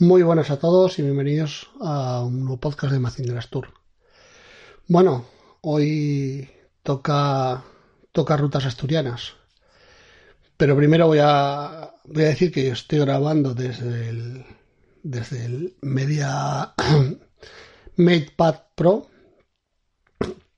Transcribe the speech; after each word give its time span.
Muy 0.00 0.22
buenas 0.24 0.50
a 0.50 0.58
todos 0.58 0.98
y 0.98 1.02
bienvenidos 1.02 1.70
a 1.80 2.24
un 2.24 2.40
nuevo 2.40 2.58
podcast 2.58 2.92
de 2.92 2.98
Macinderas 2.98 3.48
Tour. 3.48 3.68
Bueno, 4.88 5.24
hoy 5.60 6.50
toca, 6.82 7.62
toca 8.10 8.36
rutas 8.36 8.64
asturianas. 8.64 9.34
Pero 10.56 10.76
primero 10.76 11.06
voy 11.06 11.20
a, 11.22 11.94
voy 12.06 12.24
a 12.24 12.28
decir 12.28 12.50
que 12.50 12.70
estoy 12.70 12.98
grabando 12.98 13.54
desde 13.54 14.08
el, 14.08 14.44
desde 15.04 15.44
el 15.44 15.76
Media 15.80 16.74
MatePad 17.96 18.56
Pro 18.74 19.11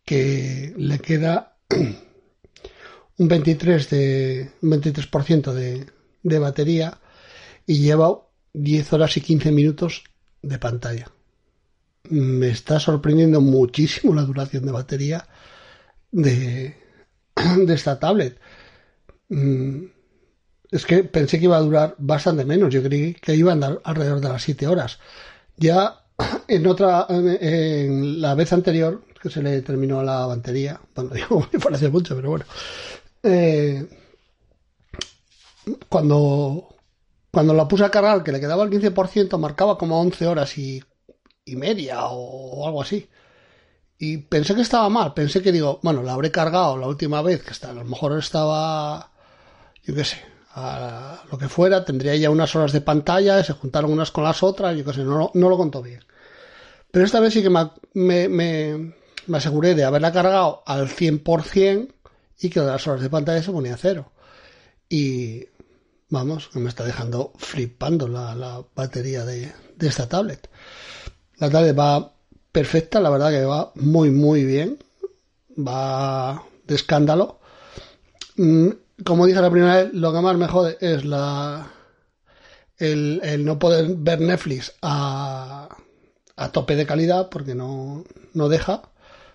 que 0.05 0.75
le 0.77 0.99
queda 0.99 1.57
un 3.19 3.29
23 3.29 3.91
de 3.91 4.51
un 4.63 4.71
23% 4.71 5.53
de, 5.53 5.87
de 6.23 6.39
batería 6.39 6.99
y 7.67 7.79
lleva 7.79 8.21
10 8.53 8.93
horas 8.93 9.17
y 9.17 9.21
15 9.21 9.53
minutos 9.53 10.05
de 10.43 10.59
pantalla. 10.59 11.11
Me 12.11 12.49
está 12.49 12.79
sorprendiendo 12.79 13.41
muchísimo 13.41 14.15
la 14.15 14.23
duración 14.23 14.67
de 14.67 14.73
batería 14.73 15.27
de, 16.13 16.77
de 17.67 17.75
esta 17.75 17.99
tablet. 17.99 18.39
Mm, 19.29 19.85
es 20.71 20.87
que 20.87 21.05
pensé 21.05 21.39
que 21.39 21.45
iba 21.45 21.57
a 21.57 21.61
durar 21.61 21.95
bastante 21.99 22.45
menos. 22.45 22.73
Yo 22.73 22.83
creí 22.83 23.15
que 23.15 23.35
iba 23.35 23.51
a 23.51 23.55
andar 23.55 23.81
alrededor 23.85 24.21
de 24.21 24.29
las 24.29 24.43
7 24.43 24.67
horas. 24.67 24.99
Ya 25.57 26.05
en 26.49 26.67
otra, 26.67 27.07
en, 27.09 28.21
la 28.21 28.35
vez 28.35 28.53
anterior, 28.53 29.03
que 29.25 29.31
se 29.31 29.43
le 29.43 29.63
terminó 29.63 30.03
la 30.03 30.27
batería, 30.27 30.79
bueno, 30.95 31.11
digo, 31.15 31.49
me 31.51 31.59
parece 31.59 31.89
mucho, 31.89 32.15
pero 32.15 32.29
bueno. 32.29 32.45
Eh, 33.23 33.89
cuando, 35.89 36.77
cuando 37.33 37.55
la 37.55 37.67
puse 37.67 37.85
a 37.85 37.91
cargar, 37.91 38.23
que 38.23 38.33
le 38.33 38.39
quedaba 38.41 38.65
el 38.65 38.71
15%, 38.71 39.39
marcaba 39.39 39.79
como 39.79 39.99
11 39.99 40.27
horas 40.27 40.59
y, 40.59 40.85
media 41.47 42.01
o, 42.03 42.67
algo 42.67 42.83
así. 42.83 43.09
Y 43.99 44.19
pensé 44.19 44.55
que 44.55 44.61
estaba 44.61 44.91
mal, 44.91 45.15
pensé 45.15 45.41
que 45.41 45.53
digo, 45.53 45.81
bueno, 45.83 46.03
la 46.03 46.13
habré 46.13 46.31
cargado 46.31 46.77
la 46.77 46.87
última 46.87 47.23
vez, 47.23 47.43
que 47.43 47.53
está, 47.53 47.71
a 47.71 47.73
lo 47.73 47.85
mejor 47.85 48.19
estaba, 48.19 49.11
yo 49.85 49.95
qué 49.95 50.05
sé, 50.05 50.19
a 50.51 51.23
lo 51.33 51.39
que 51.39 51.49
fuera, 51.49 51.83
tendría 51.83 52.15
ya 52.17 52.29
unas 52.29 52.55
horas 52.55 52.73
de 52.73 52.83
pantalla, 52.83 53.43
se 53.43 53.55
juntaron 53.55 53.91
unas 53.91 54.11
con 54.11 54.25
las 54.25 54.43
otras, 54.43 54.77
yo 54.77 54.85
qué 54.85 54.93
sé, 54.93 55.03
no, 55.03 55.31
no 55.33 55.49
lo 55.49 55.57
contó 55.57 55.81
bien. 55.81 56.05
Pero 56.91 57.07
esta 57.07 57.21
vez 57.21 57.33
sí 57.33 57.43
que 57.43 57.51
me 57.51 58.95
aseguré 59.33 59.75
de 59.75 59.85
haberla 59.85 60.13
cargado 60.13 60.63
al 60.67 60.89
100% 60.89 61.89
y 62.41 62.51
que 62.51 62.61
las 62.61 62.87
horas 62.87 63.03
de 63.03 63.11
pantalla 63.11 63.43
se 63.43 63.53
ponía 63.53 63.77
cero. 63.77 64.13
Y 64.89 65.47
vamos, 66.11 66.51
me 66.55 66.69
está 66.69 66.85
dejando 66.85 67.33
flipando 67.37 68.09
la, 68.09 68.65
batería 68.75 69.25
de, 69.25 69.53
esta 69.81 70.09
tablet. 70.09 70.49
La 71.39 71.51
tablet 71.51 71.79
va 71.79 72.13
perfecta, 72.53 73.01
la 73.01 73.11
verdad 73.11 73.31
que 73.31 73.45
va 73.45 73.73
muy, 73.77 74.11
muy 74.11 74.45
bien. 74.45 74.79
Va 75.57 76.43
de 76.67 76.75
escándalo. 76.75 77.41
Mm, 78.37 78.69
como 79.05 79.27
dije 79.27 79.41
la 79.41 79.51
primera 79.51 79.77
vez, 79.77 79.95
lo 79.95 80.13
que 80.13 80.21
más 80.21 80.37
me 80.37 80.49
jode 80.49 80.77
es 80.81 81.05
la 81.05 81.71
el, 82.79 83.21
el 83.23 83.45
no 83.45 83.59
poder 83.59 83.95
ver 83.97 84.21
Netflix 84.21 84.75
a, 84.83 85.69
a 86.37 86.53
tope 86.53 86.77
de 86.77 86.87
calidad 86.87 87.29
porque 87.31 87.55
no, 87.55 88.05
no 88.33 88.49
deja. 88.49 88.83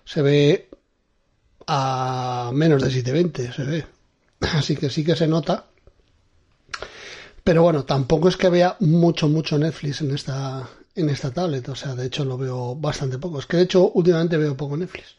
Se 0.04 0.22
ve 0.22 0.68
a 1.66 2.50
menos 2.52 2.82
de 2.82 2.90
720, 2.90 3.52
se 3.52 3.64
ve. 3.64 3.86
Así 4.40 4.76
que 4.76 4.90
sí 4.90 5.04
que 5.04 5.16
se 5.16 5.26
nota. 5.26 5.66
Pero 7.44 7.62
bueno, 7.62 7.84
tampoco 7.84 8.28
es 8.28 8.36
que 8.36 8.48
vea 8.48 8.76
mucho, 8.80 9.28
mucho 9.28 9.58
Netflix 9.58 10.00
en 10.02 10.12
esta, 10.12 10.68
en 10.94 11.08
esta 11.08 11.30
tablet. 11.30 11.68
O 11.68 11.74
sea, 11.74 11.94
de 11.94 12.06
hecho 12.06 12.24
lo 12.24 12.36
veo 12.36 12.74
bastante 12.76 13.18
poco. 13.18 13.38
Es 13.38 13.46
que 13.46 13.56
de 13.56 13.64
hecho 13.64 13.90
últimamente 13.92 14.36
veo 14.36 14.56
poco 14.56 14.76
Netflix. 14.76 15.16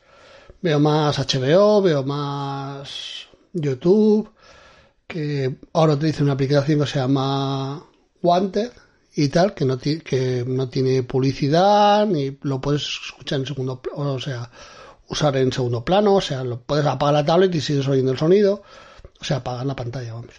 Veo 0.61 0.79
más 0.79 1.17
HBO, 1.17 1.81
veo 1.81 2.03
más 2.03 3.27
YouTube, 3.53 4.29
que 5.07 5.55
ahora 5.73 5.93
utilizo 5.93 6.23
una 6.23 6.33
aplicación 6.33 6.79
que 6.79 6.87
se 6.87 6.99
llama 6.99 7.83
Wanted 8.21 8.71
y 9.15 9.27
tal, 9.29 9.53
que 9.53 9.65
no, 9.65 9.77
que 9.77 10.43
no 10.47 10.69
tiene 10.69 11.03
publicidad, 11.03 12.07
ni 12.07 12.37
lo 12.43 12.61
puedes 12.61 12.83
escuchar 12.83 13.39
en 13.39 13.45
segundo 13.45 13.81
o 13.93 14.19
sea, 14.19 14.49
usar 15.09 15.35
en 15.37 15.51
segundo 15.51 15.83
plano, 15.83 16.15
o 16.15 16.21
sea, 16.21 16.43
lo 16.43 16.61
puedes 16.61 16.85
apagar 16.85 17.13
la 17.13 17.25
tablet 17.25 17.53
y 17.53 17.61
sigues 17.61 17.87
oyendo 17.87 18.11
el 18.11 18.17
sonido, 18.17 18.63
o 19.19 19.23
sea, 19.23 19.37
apagar 19.37 19.65
la 19.65 19.75
pantalla, 19.75 20.13
vamos. 20.13 20.35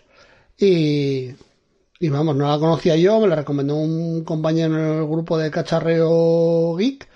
Y, 0.59 1.31
y 2.01 2.09
vamos, 2.09 2.37
no 2.37 2.49
la 2.49 2.59
conocía 2.59 2.97
yo, 2.97 3.21
me 3.21 3.29
la 3.29 3.37
recomendó 3.37 3.77
un 3.77 4.25
compañero 4.25 4.75
en 4.77 4.99
el 5.01 5.07
grupo 5.07 5.37
de 5.39 5.51
cacharreo 5.51 6.77
geek, 6.77 7.09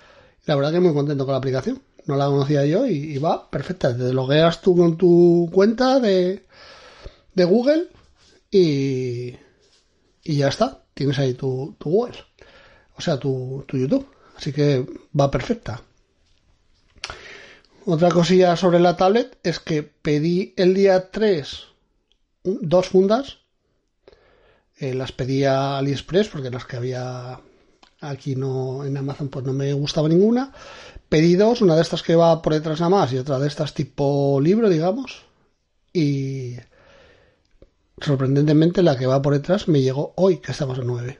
la 0.45 0.55
verdad 0.55 0.71
que 0.71 0.79
muy 0.79 0.93
contento 0.93 1.25
con 1.25 1.33
la 1.33 1.39
aplicación. 1.39 1.81
No 2.05 2.15
la 2.15 2.27
conocía 2.27 2.65
yo 2.65 2.85
y, 2.85 3.17
va 3.17 3.49
perfecta. 3.49 3.95
Te 3.95 4.13
logueas 4.13 4.61
tú 4.61 4.77
con 4.77 4.95
tu 4.97 5.49
cuenta 5.51 5.99
de, 5.99 6.45
de 7.33 7.43
Google 7.43 7.89
y, 8.49 9.35
y 10.23 10.37
ya 10.37 10.47
está 10.47 10.86
tienes 10.97 11.19
ahí 11.19 11.35
tu, 11.35 11.75
tu 11.77 11.89
Google, 11.89 12.17
o 12.97 13.01
sea, 13.01 13.17
tu, 13.17 13.63
tu 13.67 13.77
YouTube. 13.77 14.07
Así 14.35 14.51
que 14.51 14.85
va 15.19 15.31
perfecta. 15.31 15.81
Otra 17.85 18.09
cosilla 18.09 18.55
sobre 18.55 18.79
la 18.79 18.97
tablet 18.97 19.37
es 19.43 19.59
que 19.59 19.83
pedí 19.83 20.53
el 20.57 20.73
día 20.73 21.09
3 21.09 21.67
dos 22.43 22.87
fundas. 22.87 23.39
Eh, 24.79 24.93
las 24.93 25.11
pedí 25.11 25.43
a 25.43 25.77
AliExpress 25.77 26.27
porque 26.29 26.51
las 26.51 26.65
que 26.65 26.77
había 26.77 27.39
aquí 27.99 28.35
no 28.35 28.85
en 28.85 28.95
Amazon 28.95 29.29
pues 29.29 29.45
no 29.45 29.53
me 29.53 29.73
gustaba 29.73 30.07
ninguna. 30.07 30.53
Pedí 31.09 31.35
dos, 31.35 31.61
una 31.61 31.75
de 31.75 31.81
estas 31.81 32.03
que 32.03 32.15
va 32.15 32.41
por 32.41 32.53
detrás 32.53 32.79
nada 32.79 32.89
más 32.89 33.13
y 33.13 33.17
otra 33.17 33.39
de 33.39 33.47
estas 33.47 33.73
tipo 33.73 34.39
libro, 34.41 34.69
digamos. 34.69 35.23
Y 35.93 36.57
sorprendentemente 38.01 38.83
la 38.83 38.97
que 38.97 39.07
va 39.07 39.21
por 39.21 39.33
detrás 39.33 39.67
me 39.67 39.81
llegó 39.81 40.13
hoy, 40.15 40.37
que 40.37 40.51
estamos 40.51 40.79
a 40.79 40.83
9. 40.83 41.19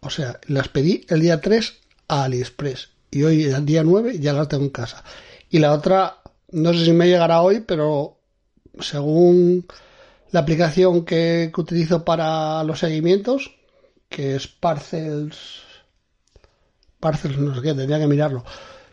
O 0.00 0.10
sea, 0.10 0.40
las 0.46 0.68
pedí 0.68 1.06
el 1.08 1.20
día 1.20 1.40
3 1.40 1.74
a 2.08 2.24
AliExpress 2.24 2.90
y 3.10 3.22
hoy, 3.24 3.44
el 3.44 3.66
día 3.66 3.84
9, 3.84 4.18
ya 4.18 4.32
las 4.32 4.48
tengo 4.48 4.64
en 4.64 4.70
casa. 4.70 5.04
Y 5.50 5.58
la 5.58 5.72
otra, 5.72 6.22
no 6.50 6.72
sé 6.72 6.86
si 6.86 6.92
me 6.92 7.06
llegará 7.06 7.42
hoy, 7.42 7.60
pero 7.60 8.18
según 8.80 9.66
la 10.30 10.40
aplicación 10.40 11.04
que, 11.04 11.52
utilizo 11.54 12.04
para 12.04 12.64
los 12.64 12.78
seguimientos, 12.78 13.54
que 14.08 14.34
es 14.34 14.48
Parcels, 14.48 15.62
Parcels, 17.00 17.38
no 17.38 17.54
sé 17.54 17.60
qué, 17.60 17.74
tendría 17.74 17.98
que 17.98 18.06
mirarlo, 18.06 18.44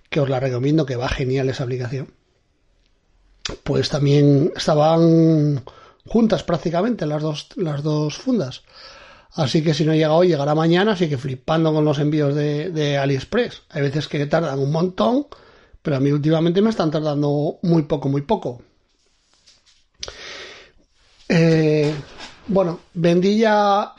que 0.10 0.20
os 0.20 0.30
la 0.30 0.42
recomiendo, 0.42 0.86
que 0.86 0.98
va 0.98 1.08
genial 1.08 1.50
esa 1.50 1.64
aplicación. 1.64 2.14
Pues 3.64 3.88
también 3.88 4.52
estaban 4.56 5.64
juntas 6.10 6.44
prácticamente 6.44 7.06
las 7.06 7.22
dos, 7.22 7.48
las 7.56 7.84
dos 7.84 8.18
fundas. 8.18 8.64
Así 9.34 9.64
que 9.64 9.74
si 9.74 9.86
no 9.86 9.94
llega 9.94 10.12
hoy, 10.14 10.30
llegará 10.30 10.56
mañana, 10.56 10.94
así 10.94 11.08
que 11.08 11.18
flipando 11.18 11.72
con 11.72 11.86
los 11.86 12.00
envíos 12.00 12.34
de, 12.34 12.98
AliExpress. 12.98 13.62
Hay 13.70 13.84
veces 13.84 14.08
que 14.08 14.26
tardan 14.26 14.60
un 14.60 14.72
montón, 14.72 15.28
pero 15.82 15.98
a 15.98 16.00
mí 16.00 16.12
últimamente 16.12 16.62
me 16.62 16.72
están 16.72 16.92
tardando 16.92 17.60
muy 17.62 17.84
poco, 17.84 18.10
muy 18.10 18.22
poco. 18.24 18.62
Eh, 21.30 21.94
bueno, 22.48 22.80
vendí 22.96 23.38
ya 23.38 23.94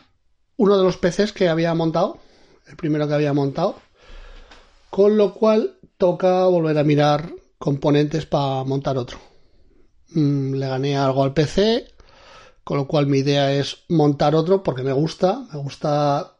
uno 0.56 0.76
de 0.76 0.82
los 0.82 0.96
PCs 0.96 1.32
que 1.32 1.48
había 1.48 1.72
montado, 1.74 2.18
el 2.66 2.76
primero 2.76 3.06
que 3.06 3.14
había 3.14 3.32
montado, 3.32 3.76
con 4.90 5.16
lo 5.16 5.32
cual 5.32 5.76
toca 5.96 6.46
volver 6.46 6.76
a 6.76 6.84
mirar 6.84 7.30
componentes 7.56 8.26
para 8.26 8.64
montar 8.64 8.98
otro. 8.98 9.18
Mm, 10.08 10.54
le 10.54 10.66
gané 10.66 10.96
algo 10.96 11.22
al 11.22 11.32
PC, 11.32 11.86
con 12.64 12.76
lo 12.76 12.86
cual 12.86 13.06
mi 13.06 13.18
idea 13.18 13.52
es 13.52 13.84
montar 13.88 14.34
otro 14.34 14.62
porque 14.62 14.82
me 14.82 14.92
gusta, 14.92 15.46
me 15.52 15.58
gusta 15.58 16.36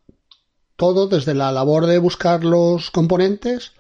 todo, 0.77 1.09
desde 1.09 1.35
la 1.35 1.53
labor 1.53 1.87
de 1.87 1.99
buscar 1.99 2.45
los 2.45 2.91
componentes, 2.91 3.73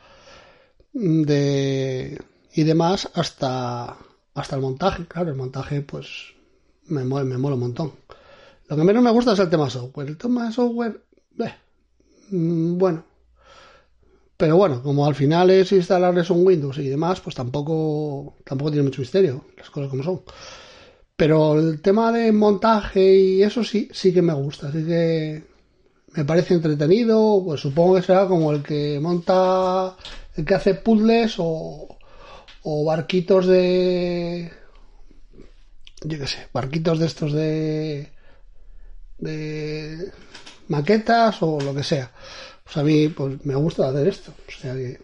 de, 0.92 2.20
y 2.52 2.62
demás 2.64 3.08
hasta, 3.14 3.96
hasta 4.34 4.56
el 4.56 4.62
montaje. 4.62 5.06
Claro, 5.06 5.30
el 5.30 5.36
montaje 5.36 5.80
pues 5.82 6.34
me 6.86 7.04
mola, 7.04 7.24
me 7.24 7.38
mola 7.38 7.54
un 7.54 7.60
montón. 7.60 7.92
Lo 8.68 8.76
que 8.76 8.84
menos 8.84 9.02
me 9.02 9.10
gusta 9.10 9.32
es 9.32 9.38
el 9.38 9.50
tema 9.50 9.70
software. 9.70 10.08
El 10.08 10.16
tema 10.16 10.52
software, 10.52 11.00
mm, 12.30 12.78
bueno. 12.78 13.04
Pero 14.36 14.56
bueno, 14.56 14.82
como 14.82 15.06
al 15.06 15.14
final 15.14 15.50
es 15.50 15.72
instalarles 15.72 16.30
un 16.30 16.46
Windows 16.46 16.78
y 16.78 16.88
demás, 16.88 17.20
pues 17.20 17.34
tampoco, 17.36 18.36
tampoco 18.44 18.70
tiene 18.70 18.84
mucho 18.84 19.02
misterio, 19.02 19.44
las 19.58 19.68
cosas 19.68 19.90
como 19.90 20.02
son. 20.02 20.22
Pero 21.20 21.60
el 21.60 21.82
tema 21.82 22.12
de 22.12 22.32
montaje 22.32 23.14
y 23.14 23.42
eso 23.42 23.62
sí, 23.62 23.90
sí 23.92 24.10
que 24.10 24.22
me 24.22 24.32
gusta. 24.32 24.68
Así 24.68 24.86
que 24.86 25.42
me 26.14 26.24
parece 26.24 26.54
entretenido. 26.54 27.42
Pues 27.44 27.60
supongo 27.60 27.96
que 27.96 28.02
será 28.02 28.26
como 28.26 28.50
el 28.52 28.62
que 28.62 28.98
monta, 29.00 29.98
el 30.34 30.46
que 30.46 30.54
hace 30.54 30.76
puzzles 30.76 31.34
o, 31.36 31.98
barquitos 32.86 33.46
de. 33.48 34.50
Yo 36.04 36.18
qué 36.18 36.26
sé, 36.26 36.48
barquitos 36.54 36.98
de 36.98 37.06
estos 37.06 37.34
de. 37.34 38.08
de 39.18 40.10
maquetas 40.68 41.42
o 41.42 41.60
lo 41.60 41.74
que 41.74 41.82
sea. 41.82 42.10
Pues 42.64 42.78
a 42.78 42.82
mí 42.82 43.08
pues 43.08 43.44
me 43.44 43.56
gusta 43.56 43.90
hacer 43.90 44.08
esto. 44.08 44.32
O 44.48 44.58
sea 44.58 44.72
que. 44.72 44.98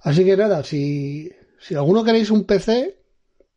Así 0.00 0.24
que 0.24 0.34
nada, 0.34 0.64
si, 0.64 1.30
si 1.58 1.74
alguno 1.74 2.04
queréis 2.04 2.30
un 2.30 2.44
PC 2.44 2.99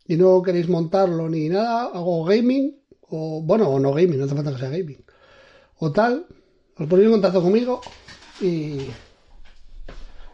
y 0.07 0.15
no 0.15 0.41
queréis 0.41 0.69
montarlo 0.69 1.29
ni 1.29 1.50
nada, 1.50 1.85
hago 1.94 2.25
gaming, 2.25 2.75
o 3.09 3.41
bueno, 3.41 3.69
o 3.69 3.79
no 3.79 3.94
gaming, 3.94 4.19
no 4.19 4.25
hace 4.25 4.35
falta 4.35 4.51
que 4.51 4.59
sea 4.59 4.69
gaming, 4.69 5.03
o 5.79 5.91
tal, 5.91 6.27
os 6.77 6.88
ponéis 6.88 7.07
en 7.07 7.13
contacto 7.13 7.41
conmigo 7.41 7.81
y 8.41 8.88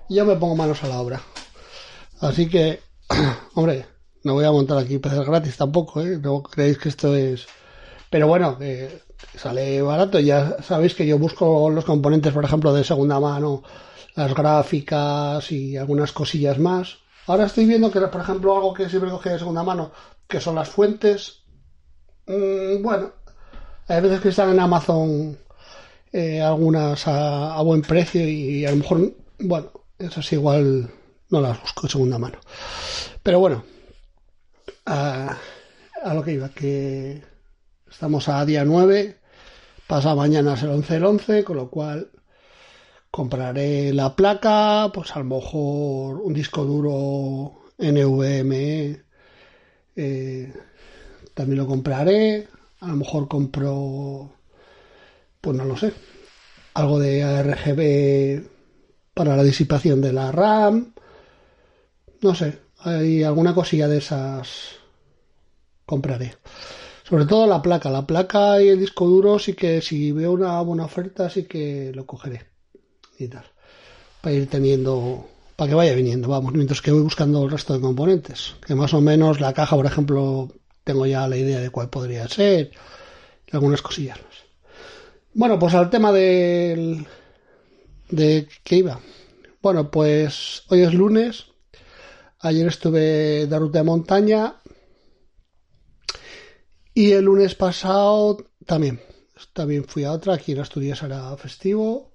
yo 0.10 0.26
me 0.26 0.36
pongo 0.36 0.56
manos 0.56 0.84
a 0.84 0.88
la 0.88 1.02
obra. 1.02 1.22
Así 2.20 2.50
que, 2.50 2.80
hombre, 3.54 3.86
no 4.24 4.34
voy 4.34 4.46
a 4.46 4.52
montar 4.52 4.78
aquí 4.78 4.98
PCs 4.98 5.26
gratis 5.26 5.58
tampoco, 5.58 6.02
¿eh? 6.02 6.18
No 6.18 6.44
creéis 6.44 6.78
que 6.78 6.90
esto 6.90 7.16
es... 7.16 7.48
Pero 8.10 8.28
bueno, 8.28 8.58
sale 9.36 9.82
barato. 9.82 10.20
Ya 10.20 10.58
sabéis 10.62 10.96
que 10.96 11.06
yo 11.06 11.18
busco 11.18 11.70
los 11.70 11.86
componentes, 11.86 12.34
por 12.34 12.44
ejemplo, 12.44 12.74
de 12.74 12.84
segunda 12.84 13.20
mano, 13.20 13.64
las 14.16 14.34
gráficas 14.34 15.52
y 15.52 15.78
algunas 15.78 16.12
cosillas 16.12 16.60
más. 16.60 16.98
Ahora 17.30 17.46
estoy 17.46 17.66
viendo 17.66 17.92
que, 17.92 18.00
por 18.02 18.22
ejemplo, 18.22 18.56
algo 18.56 18.74
que 18.74 18.90
siempre 18.90 19.12
cogí 19.12 19.30
de 19.30 19.38
segunda 19.38 19.62
mano, 19.62 19.92
que 20.28 20.42
son 20.42 20.56
las 20.56 20.68
fuentes. 20.68 21.44
Mm, 22.26 22.82
bueno, 22.82 23.12
hay 23.88 24.02
veces 24.02 24.20
que 24.20 24.30
están 24.30 24.50
en 24.50 24.60
Amazon 24.60 25.38
eh, 26.12 26.42
algunas 26.42 27.08
a, 27.08 27.62
buen 27.62 27.84
precio 27.84 28.28
y, 28.28 28.66
a 28.66 28.72
lo 28.72 28.78
mejor, 28.78 29.14
bueno, 29.42 29.70
eso 30.00 30.22
es 30.22 30.34
igual 30.34 30.90
no 31.30 31.40
las 31.40 31.62
busco 31.62 31.84
de 31.84 31.92
segunda 31.92 32.18
mano. 32.18 32.40
Pero 33.22 33.40
bueno, 33.40 33.64
a, 34.88 35.38
lo 36.12 36.24
que 36.24 36.32
iba, 36.32 36.50
que 36.50 37.24
estamos 37.88 38.28
a 38.28 38.44
día 38.44 38.66
9, 38.66 39.20
pasa 39.86 40.16
mañana 40.16 40.56
es 40.56 40.64
el 40.64 40.70
11 40.72 40.94
del 40.96 41.06
11, 41.06 41.44
con 41.44 41.58
lo 41.58 41.70
cual 41.70 42.10
compraré 43.12 43.94
la 43.94 44.16
placa, 44.16 44.92
pues 44.94 45.16
a 45.16 45.20
lo 45.20 45.26
mejor 45.26 46.22
un 46.22 46.34
disco 46.34 46.64
duro 46.64 47.72
NVMe, 47.78 49.04
eh, 49.96 50.54
también 51.34 51.58
lo 51.58 51.68
compraré, 51.68 52.48
a 52.80 52.88
lo 52.88 52.96
mejor 52.98 53.28
compro, 53.28 54.32
pues 55.42 55.58
no 55.58 55.66
lo 55.66 55.78
sé, 55.78 55.94
algo 56.76 57.00
de 57.00 57.24
ARGB 57.24 58.48
para 59.14 59.36
la 59.36 59.44
disipación 59.44 60.02
de 60.02 60.14
la 60.14 60.32
RAM, 60.32 60.94
no 62.22 62.36
sé, 62.36 62.60
hay 62.80 63.24
alguna 63.24 63.56
cosilla 63.56 63.88
de 63.88 63.98
esas 63.98 64.76
compraré. 65.86 66.36
Sobre 67.04 67.26
todo 67.26 67.48
la 67.48 67.62
placa, 67.62 67.90
la 67.90 68.06
placa 68.06 68.62
y 68.62 68.70
el 68.70 68.80
disco 68.80 69.08
duro 69.08 69.40
sí 69.40 69.54
que 69.54 69.82
si 69.82 70.12
veo 70.12 70.32
una 70.34 70.62
buena 70.62 70.86
oferta 70.86 71.30
sí 71.30 71.46
que 71.46 71.92
lo 71.96 72.06
cogeré 72.06 72.49
y 73.20 73.28
tal. 73.28 73.46
Para 74.22 74.36
ir 74.36 74.50
teniendo, 74.50 75.28
para 75.56 75.70
que 75.70 75.76
vaya 75.76 75.94
viniendo, 75.94 76.28
vamos, 76.28 76.54
mientras 76.54 76.82
que 76.82 76.92
voy 76.92 77.02
buscando 77.02 77.44
el 77.44 77.52
resto 77.52 77.74
de 77.74 77.82
componentes. 77.82 78.56
Que 78.66 78.76
más 78.76 78.94
o 78.94 79.02
menos 79.02 79.40
la 79.40 79.54
caja, 79.54 79.76
por 79.76 79.86
ejemplo, 79.86 80.50
tengo 80.84 81.06
ya 81.06 81.28
la 81.28 81.38
idea 81.38 81.60
de 81.60 81.70
cuál 81.70 81.90
podría 81.90 82.28
ser, 82.28 82.72
algunas 83.52 83.82
cosillas 83.82 84.20
Bueno, 85.34 85.58
pues 85.58 85.74
al 85.74 85.90
tema 85.90 86.12
del, 86.12 87.06
de 88.10 88.48
qué 88.64 88.78
iba. 88.78 89.00
Bueno, 89.62 89.92
pues 89.92 90.64
hoy 90.70 90.82
es 90.82 90.94
lunes 90.94 91.50
Ayer 92.42 92.68
estuve 92.68 93.48
de 93.48 93.60
ruta 93.60 93.80
de 93.80 93.84
montaña 93.84 94.56
y 96.94 97.12
el 97.12 97.26
lunes 97.26 97.54
pasado 97.54 98.38
también. 98.66 99.02
También 99.52 99.84
fui 99.84 100.06
a 100.06 100.14
otra, 100.14 100.36
aquí 100.36 100.54
en 100.54 100.60
Asturias 100.60 101.04
era 101.04 101.36
festivo 101.36 102.09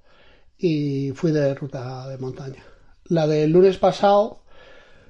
y 0.65 1.13
fui 1.13 1.31
de 1.31 1.55
ruta 1.55 2.09
de 2.09 2.17
montaña. 2.17 2.65
La 3.05 3.27
del 3.27 3.51
lunes 3.51 3.77
pasado 3.77 4.45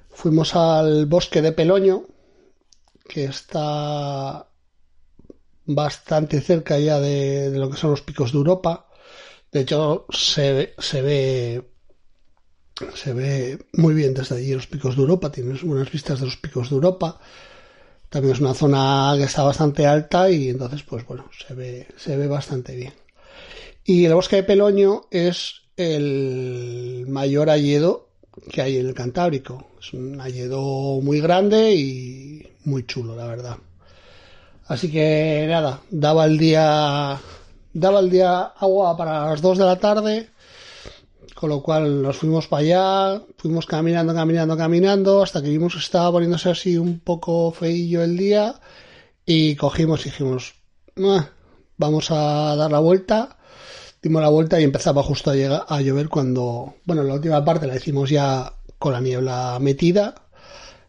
fuimos 0.09 0.53
al 0.53 1.05
bosque 1.05 1.41
de 1.41 1.53
Peloño, 1.53 2.07
que 3.07 3.23
está 3.23 4.49
bastante 5.65 6.41
cerca 6.41 6.77
ya 6.77 6.99
de, 6.99 7.51
de, 7.51 7.57
lo 7.57 7.69
que 7.69 7.77
son 7.77 7.91
los 7.91 8.01
picos 8.01 8.33
de 8.33 8.37
Europa. 8.39 8.87
De 9.53 9.61
hecho, 9.61 10.05
se, 10.09 10.73
se 10.77 11.01
ve 11.01 11.71
se 12.93 13.13
ve 13.13 13.65
muy 13.71 13.93
bien 13.93 14.13
desde 14.13 14.35
allí 14.35 14.53
los 14.53 14.67
picos 14.67 14.97
de 14.97 15.03
Europa, 15.03 15.31
tienes 15.31 15.63
buenas 15.63 15.89
vistas 15.89 16.19
de 16.19 16.25
los 16.25 16.35
picos 16.35 16.69
de 16.69 16.75
Europa. 16.75 17.17
También 18.09 18.33
es 18.33 18.41
una 18.41 18.53
zona 18.53 19.13
que 19.17 19.23
está 19.23 19.43
bastante 19.43 19.87
alta 19.87 20.29
y 20.29 20.49
entonces, 20.49 20.83
pues 20.83 21.05
bueno, 21.07 21.29
se 21.31 21.53
ve, 21.53 21.87
se 21.95 22.17
ve 22.17 22.27
bastante 22.27 22.75
bien. 22.75 23.04
Y 23.85 24.05
el 24.05 24.15
bosque 24.15 24.37
de 24.37 24.43
Peloño 24.43 25.05
es 25.11 25.61
el 25.77 27.05
mayor 27.07 27.49
hayedo 27.49 28.09
que 28.51 28.61
hay 28.61 28.77
en 28.77 28.87
el 28.87 28.93
Cantábrico. 28.93 29.67
Es 29.79 29.93
un 29.93 30.19
hayedo 30.19 30.99
muy 31.01 31.21
grande 31.21 31.73
y 31.75 32.47
muy 32.65 32.85
chulo, 32.85 33.15
la 33.15 33.27
verdad. 33.27 33.57
Así 34.67 34.91
que 34.91 35.45
nada, 35.47 35.81
daba 35.91 36.25
el 36.25 36.37
día, 36.37 37.19
daba 37.73 37.99
el 37.99 38.09
día 38.09 38.41
agua 38.57 38.97
para 38.97 39.29
las 39.29 39.41
2 39.41 39.59
de 39.59 39.65
la 39.65 39.79
tarde 39.79 40.29
con 41.35 41.49
lo 41.49 41.61
cual 41.61 42.01
nos 42.01 42.17
fuimos 42.17 42.47
para 42.47 42.61
allá, 42.61 43.21
fuimos 43.37 43.65
caminando, 43.65 44.13
caminando, 44.15 44.55
caminando, 44.55 45.21
hasta 45.21 45.43
que 45.43 45.49
vimos 45.49 45.73
que 45.73 45.79
estaba 45.79 46.11
poniéndose 46.11 46.49
así 46.49 46.77
un 46.77 46.99
poco 46.99 47.51
feillo 47.51 48.01
el 48.01 48.17
día 48.17 48.55
y 49.25 49.55
cogimos 49.57 50.01
y 50.01 50.09
dijimos, 50.09 50.55
vamos 51.77 52.09
a 52.09 52.55
dar 52.55 52.71
la 52.71 52.79
vuelta. 52.79 53.37
Dimos 54.05 54.21
la 54.21 54.29
vuelta 54.29 54.61
y 54.61 54.63
empezaba 54.63 55.01
justo 55.01 55.31
a, 55.31 55.35
llegar, 55.35 55.65
a 55.67 55.81
llover 55.81 56.09
cuando, 56.09 56.75
bueno, 56.85 57.01
la 57.01 57.15
última 57.15 57.43
parte 57.43 57.65
la 57.65 57.75
hicimos 57.75 58.07
ya 58.07 58.53
con 58.77 58.93
la 58.93 59.01
niebla 59.01 59.57
metida, 59.59 60.13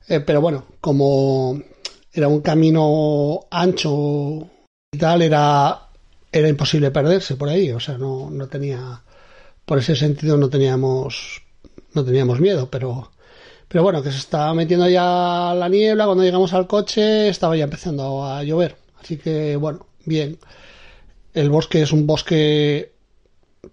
eh, 0.06 0.20
pero 0.20 0.42
bueno, 0.42 0.66
como 0.82 1.58
era 2.12 2.28
un 2.28 2.42
camino 2.42 3.46
ancho 3.50 4.46
y 4.92 4.98
tal, 4.98 5.22
era, 5.22 5.88
era 6.30 6.46
imposible 6.46 6.90
perderse 6.90 7.36
por 7.36 7.48
ahí, 7.48 7.70
o 7.70 7.80
sea, 7.80 7.96
no, 7.96 8.28
no 8.28 8.48
tenía 8.48 9.00
por 9.64 9.78
ese 9.78 9.96
sentido 9.96 10.36
no 10.36 10.50
teníamos 10.50 11.40
no 11.94 12.04
teníamos 12.04 12.38
miedo, 12.38 12.68
pero 12.70 13.12
pero 13.66 13.82
bueno, 13.82 14.02
que 14.02 14.12
se 14.12 14.18
estaba 14.18 14.52
metiendo 14.52 14.90
ya 14.90 15.54
la 15.56 15.70
niebla, 15.70 16.04
cuando 16.04 16.22
llegamos 16.22 16.52
al 16.52 16.66
coche 16.66 17.30
estaba 17.30 17.56
ya 17.56 17.64
empezando 17.64 18.26
a 18.26 18.42
llover, 18.42 18.76
así 19.00 19.16
que 19.16 19.56
bueno, 19.56 19.86
bien. 20.04 20.38
El 21.32 21.48
bosque 21.50 21.82
es 21.82 21.92
un 21.92 22.06
bosque 22.06 22.95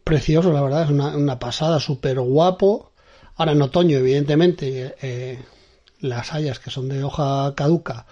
precioso, 0.04 0.52
la 0.52 0.62
verdad, 0.62 0.84
es 0.84 0.90
una, 0.90 1.40
pasada, 1.40 1.80
súper 1.80 2.20
guapo. 2.20 2.92
Ahora 3.36 3.54
en 3.54 3.62
otoño, 3.62 3.98
evidentemente, 3.98 4.96
eh, 5.02 5.40
las 6.00 6.34
hayas 6.34 6.60
que 6.60 6.70
son 6.70 6.90
de 6.90 7.04
hoja 7.04 7.54
caduca, 7.56 8.06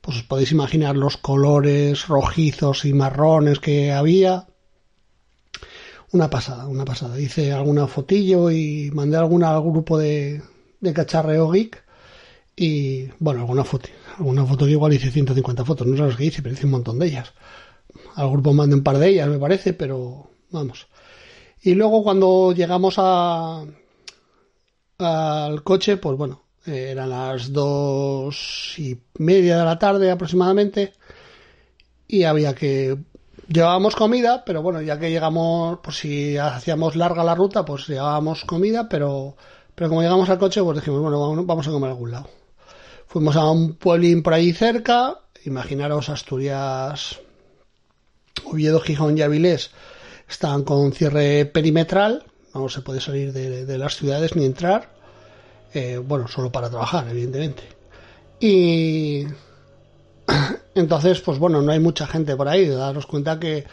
pues 0.00 0.18
os 0.18 0.22
podéis 0.24 0.52
imaginar 0.52 0.96
los 0.96 1.16
colores 1.16 2.08
rojizos 2.08 2.84
y 2.84 2.92
marrones 2.92 3.60
que 3.60 3.92
había. 3.92 4.46
Una 6.12 6.30
pasada, 6.30 6.66
una 6.66 6.84
pasada. 6.84 7.18
Hice 7.18 7.52
alguna 7.52 7.86
fotillo 7.86 8.50
y 8.50 8.90
mandé 8.92 9.16
alguna 9.16 9.54
al 9.54 9.62
grupo 9.62 9.98
de, 9.98 10.42
de 10.80 10.92
cacharreo 10.92 11.50
geek. 11.50 11.82
Y 12.56 13.08
bueno, 13.18 13.40
alguna 13.40 13.64
foto. 13.64 13.88
Alguna 14.18 14.46
foto 14.46 14.66
que 14.66 14.72
igual 14.72 14.92
hice 14.92 15.10
150 15.10 15.64
fotos. 15.64 15.86
No 15.86 15.96
sé 15.96 16.02
las 16.02 16.16
que 16.16 16.26
hice, 16.26 16.42
pero 16.42 16.54
hice 16.54 16.66
un 16.66 16.72
montón 16.72 16.98
de 16.98 17.06
ellas. 17.06 17.32
Al 18.14 18.30
grupo 18.30 18.52
mandé 18.52 18.76
un 18.76 18.82
par 18.82 18.98
de 18.98 19.08
ellas, 19.08 19.28
me 19.28 19.38
parece, 19.38 19.72
pero 19.72 20.30
vamos. 20.50 20.86
Y 21.64 21.74
luego 21.74 22.04
cuando 22.04 22.52
llegamos 22.52 22.94
a 22.98 23.64
al 24.98 25.62
coche, 25.64 25.96
pues 25.96 26.16
bueno, 26.16 26.44
eran 26.64 27.10
las 27.10 27.52
dos 27.52 28.74
y 28.78 28.96
media 29.18 29.58
de 29.58 29.64
la 29.64 29.78
tarde 29.78 30.10
aproximadamente. 30.10 30.92
Y 32.06 32.24
había 32.24 32.54
que 32.54 32.96
Llevábamos 33.48 33.94
comida, 33.94 34.42
pero 34.44 34.62
bueno, 34.62 34.80
ya 34.80 34.98
que 34.98 35.10
llegamos, 35.10 35.78
pues 35.82 35.98
si 35.98 36.36
hacíamos 36.38 36.96
larga 36.96 37.22
la 37.22 37.34
ruta, 37.34 37.64
pues 37.64 37.86
llevábamos 37.86 38.44
comida, 38.44 38.88
pero 38.88 39.36
Pero 39.74 39.88
como 39.90 40.02
llegamos 40.02 40.30
al 40.30 40.38
coche, 40.38 40.62
pues 40.62 40.78
dijimos, 40.78 41.00
bueno, 41.00 41.44
vamos 41.44 41.68
a 41.68 41.70
comer 41.70 41.90
algún 41.90 42.12
lado. 42.12 42.28
Fuimos 43.06 43.36
a 43.36 43.50
un 43.50 43.74
pueblín 43.74 44.22
por 44.22 44.34
ahí 44.34 44.52
cerca, 44.52 45.20
imaginaros 45.44 46.08
Asturias, 46.08 47.20
Oviedo, 48.44 48.80
Gijón 48.80 49.18
y 49.18 49.22
Avilés, 49.22 49.72
están 50.34 50.64
con 50.64 50.92
cierre 50.92 51.46
perimetral, 51.46 52.24
no 52.54 52.68
se 52.68 52.80
puede 52.80 53.00
salir 53.00 53.32
de, 53.32 53.78
las 53.78 53.96
ciudades 53.96 54.34
ni 54.34 54.44
entrar, 54.44 54.90
eh, 55.72 55.98
bueno, 55.98 56.26
solo 56.26 56.50
para 56.50 56.68
trabajar, 56.68 57.06
evidentemente. 57.08 57.62
Y 58.40 59.26
entonces, 60.74 61.20
pues 61.20 61.38
bueno, 61.38 61.62
no 61.62 61.70
hay 61.70 61.78
mucha 61.78 62.06
gente 62.08 62.34
por 62.34 62.48
ahí, 62.48 62.66
daros 62.66 63.06
cuenta 63.06 63.38
que 63.38 63.64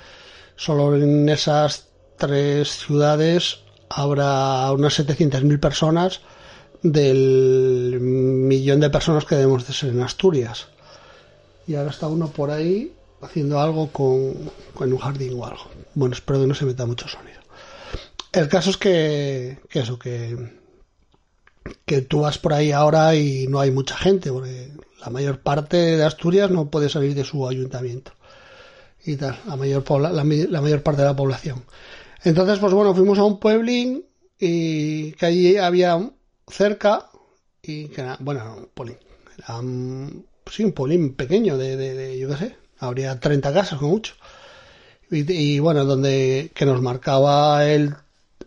solo 0.55 0.95
en 0.95 1.27
esas 1.29 1.87
tres 2.17 2.69
ciudades 2.69 3.61
habrá 3.89 4.71
unas 4.71 4.99
700.000 4.99 5.59
personas 5.59 6.21
del 6.83 7.97
millón 7.99 8.79
de 8.79 8.89
personas 8.91 9.25
que 9.25 9.35
debemos 9.35 9.65
de 9.65 9.73
ser 9.73 9.89
en 9.89 10.01
Asturias. 10.01 10.67
Y 11.65 11.73
ahora 11.73 11.89
está 11.89 12.07
uno 12.07 12.27
por 12.27 12.51
ahí 12.51 12.93
haciendo 13.21 13.59
algo 13.59 13.91
con, 13.91 14.51
un 14.91 14.97
jardín 14.97 15.33
o 15.39 15.45
algo. 15.45 15.69
Bueno, 15.93 16.15
espero 16.15 16.41
que 16.41 16.47
no 16.47 16.55
se 16.55 16.65
meta 16.65 16.85
mucho 16.85 17.07
sonido. 17.07 17.39
El 18.31 18.47
caso 18.47 18.69
es 18.69 18.77
que, 18.77 19.59
eso, 19.71 19.99
que, 19.99 20.53
que 21.85 22.01
tú 22.01 22.21
vas 22.21 22.37
por 22.37 22.53
ahí 22.53 22.71
ahora 22.71 23.15
y 23.15 23.47
no 23.47 23.59
hay 23.59 23.71
mucha 23.71 23.95
gente, 23.97 24.31
porque 24.31 24.71
la 24.99 25.09
mayor 25.09 25.39
parte 25.39 25.77
de 25.77 26.03
Asturias 26.03 26.49
no 26.49 26.69
puede 26.69 26.89
salir 26.89 27.13
de 27.15 27.23
su 27.23 27.47
ayuntamiento. 27.47 28.13
Y 29.03 29.15
tal, 29.15 29.37
la 29.47 29.55
mayor, 29.55 29.83
la, 29.99 30.61
mayor 30.61 30.83
parte 30.83 31.01
de 31.01 31.07
la 31.07 31.15
población. 31.15 31.63
Entonces, 32.23 32.59
pues 32.59 32.73
bueno, 32.73 32.93
fuimos 32.93 33.17
a 33.17 33.23
un 33.23 33.39
pueblín 33.39 34.05
y 34.39 35.13
que 35.13 35.25
allí 35.25 35.57
había 35.57 36.11
cerca 36.47 37.09
y 37.63 37.87
que 37.87 38.01
era, 38.01 38.17
bueno, 38.19 38.55
un 38.57 38.69
pueblín, 38.73 38.97
era 39.37 39.59
sí, 40.51 40.63
un 40.63 40.71
pueblín 40.71 41.15
pequeño 41.15 41.57
de, 41.57 41.77
de, 41.77 42.19
yo 42.19 42.29
qué 42.29 42.37
sé, 42.37 42.55
habría 42.81 43.19
30 43.19 43.53
casas 43.53 43.79
con 43.79 43.89
mucho. 43.89 44.15
Y, 45.09 45.59
bueno, 45.59 45.85
donde 45.85 46.51
que 46.53 46.65
nos 46.65 46.81
marcaba 46.81 47.65
el, 47.65 47.95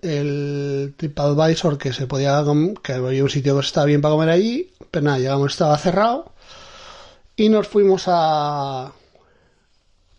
el 0.02 0.94
TripAdvisor 0.96 1.78
que 1.78 1.92
se 1.92 2.06
podía, 2.06 2.42
que 2.82 2.92
había 2.94 3.22
un 3.22 3.30
sitio 3.30 3.54
que 3.54 3.66
estaba 3.66 3.86
bien 3.86 4.00
para 4.00 4.14
comer 4.14 4.30
allí, 4.30 4.70
pero 4.90 5.04
nada, 5.04 5.18
llegamos, 5.18 5.52
estaba 5.52 5.76
cerrado 5.76 6.32
y 7.36 7.50
nos 7.50 7.68
fuimos 7.68 8.04
a, 8.06 8.92